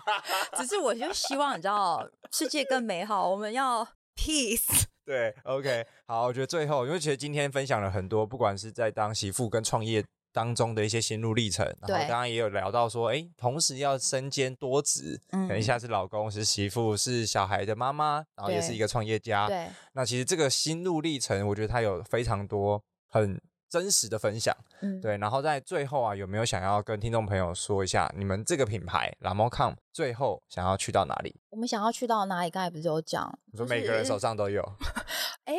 [0.56, 4.84] 只是我就希望你知道，世界更美好，我们要 peace。
[5.06, 10.02] 对，OK，好，我觉得最后，因为其实今天分享了很多，不管是在当媳妇跟创业
[10.32, 11.64] 当中的一些心路历程。
[11.82, 19.46] 然后刚刚也有聊到说，哎，同时要身兼多职，可能一下是老公，是媳妇，是小孩的妈妈，然后也是一个创业家。
[19.46, 23.38] 对，那其实这个心路历程，我觉得它有非常多很
[23.74, 24.56] 真实的分享。
[24.82, 25.18] 嗯，对。
[25.18, 31.34] 然后在最后啊，有没有想要跟听众朋友说一下，你们这个品牌 Lamocan 最后想要去到哪里？
[31.50, 32.50] 我们想要去到哪里？
[32.50, 34.62] 刚才不是有讲，你说每个人手上都有。
[35.46, 35.54] 哎。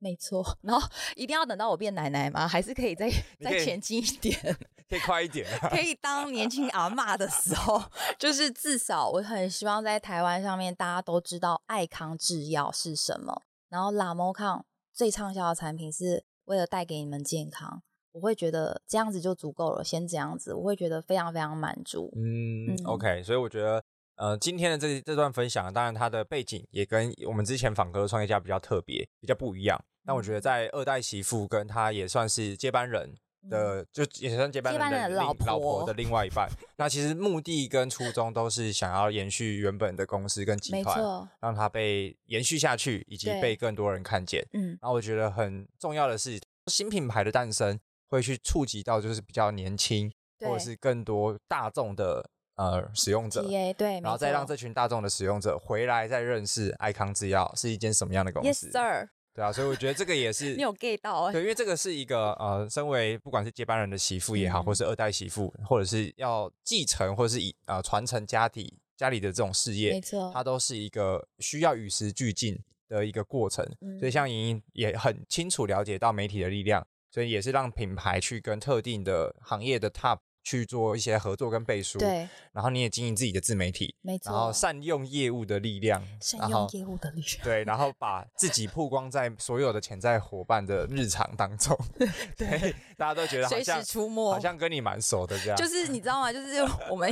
[0.00, 0.86] 没错，然后
[1.16, 2.46] 一定要等到我变奶奶吗？
[2.46, 3.08] 还是可以再
[3.40, 4.38] 再前进一点，
[4.86, 7.82] 可以快一点，可以当年轻阿妈的时候，
[8.18, 13.40] 就是至少我很希望在台湾上面大家都知道爱康制药是什么，
[13.70, 17.82] 然后 Lamocan 最畅销的产品是为了带给你们健康，
[18.12, 22.12] 我会觉得这样子就足够了，先这样子，我会觉得非常非常满足。
[22.16, 23.82] 嗯，嗯，OK，所以我觉得。
[24.16, 29.76] 呃，今天的这这段分享，当然它的背景也跟我们之前访客的创业家比较特别，比较不一样。
[30.06, 33.12] 但我觉得在二代媳妇跟他也算是接班人
[33.48, 36.48] 的，嗯、就也算接班人的，老婆老婆的另外一半。
[36.76, 44.46] 那其实目的跟初衷都是想要延续原本的公司跟集团，让它被延续下去，以及被更多人看见。
[44.52, 47.78] 嗯，然后我觉得很重要的是，新品牌的诞生
[48.08, 52.30] 会去触及到就是比较年轻或者是更多大众的。
[52.56, 53.42] 呃，使用者
[53.76, 58.68] 对，然后再让这群大众的使用者回来再认识爱康制药是一间什么样的公司。
[58.68, 59.08] Yes, sir。
[59.34, 61.32] 对啊，所以我觉得这个也是 你有 get 到。
[61.32, 72.56] 对，因为这个是一个呃，身为不管是接班人的媳妇也好，嗯、或是二代媳妇，或者是要继承或者是以呃传承家底家里的这种事业，没错，它都是一个需要与时俱进
[72.88, 73.66] 的一个过程。
[73.80, 80.18] 嗯、所以像莹莹也很清楚了解到媒体的力量，所以也是让品牌去跟特定的行业的 top。
[80.44, 91.74] 去做一些合作跟背书，对，然后你也经营自己的自媒体，没错，然后善用业务的力量，善用业务的力量，对，然后把自己曝光在所有的潜在伙伴的日常当中，
[92.36, 96.30] 对，大家都觉得好像出没，好像跟你蛮熟的这样，就是 你知道吗？
[96.30, 96.60] 就是
[96.92, 97.10] 我们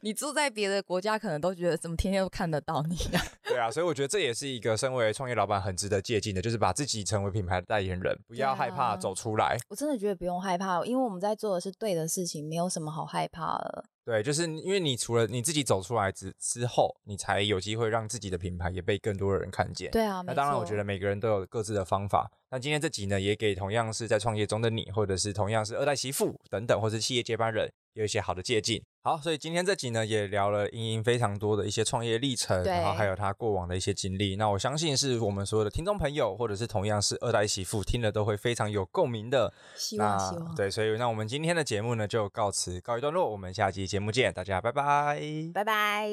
[0.00, 3.22] 你住在别的国家，可能都觉得怎么天天都看得到你啊？
[3.44, 9.58] 对啊，所以我觉得这也是一个身为创业老板很值得借鉴的，就是把自己成为品牌的代言人，不要害怕走出来。
[9.68, 12.61] 我真的觉得不用害怕，因为我们在做的是对的事情，没有。
[12.62, 13.84] 有什么好害怕的。
[14.04, 19.90] 对，就是因为你除了你自己走出来之之后，你才有机会让自己的品牌也被更多的人看见。
[19.92, 22.30] 对啊，那当然，我觉得每个人都有各自的方法。
[22.50, 28.82] 那今天这集呢，也给同样是在创业中的你，或者是同样是二代媳妇等等，或是企业接班人，有一些好的借鉴。
[29.04, 34.36] 好，所以今天这集呢，也聊了茵茵非常多的一些创业历程，然后还有她过往的一些经历。
[34.36, 39.52] 那我相信是我们所有的听众朋友，或者是同样是二代媳妇，听了都会非常有共鸣的。
[39.74, 40.54] 希望希望。
[40.54, 43.28] 对，所以那我们今天的节目呢，就告辞告一段落。
[43.30, 45.20] 我们下集节目见，大家拜拜，
[45.52, 46.08] 拜拜。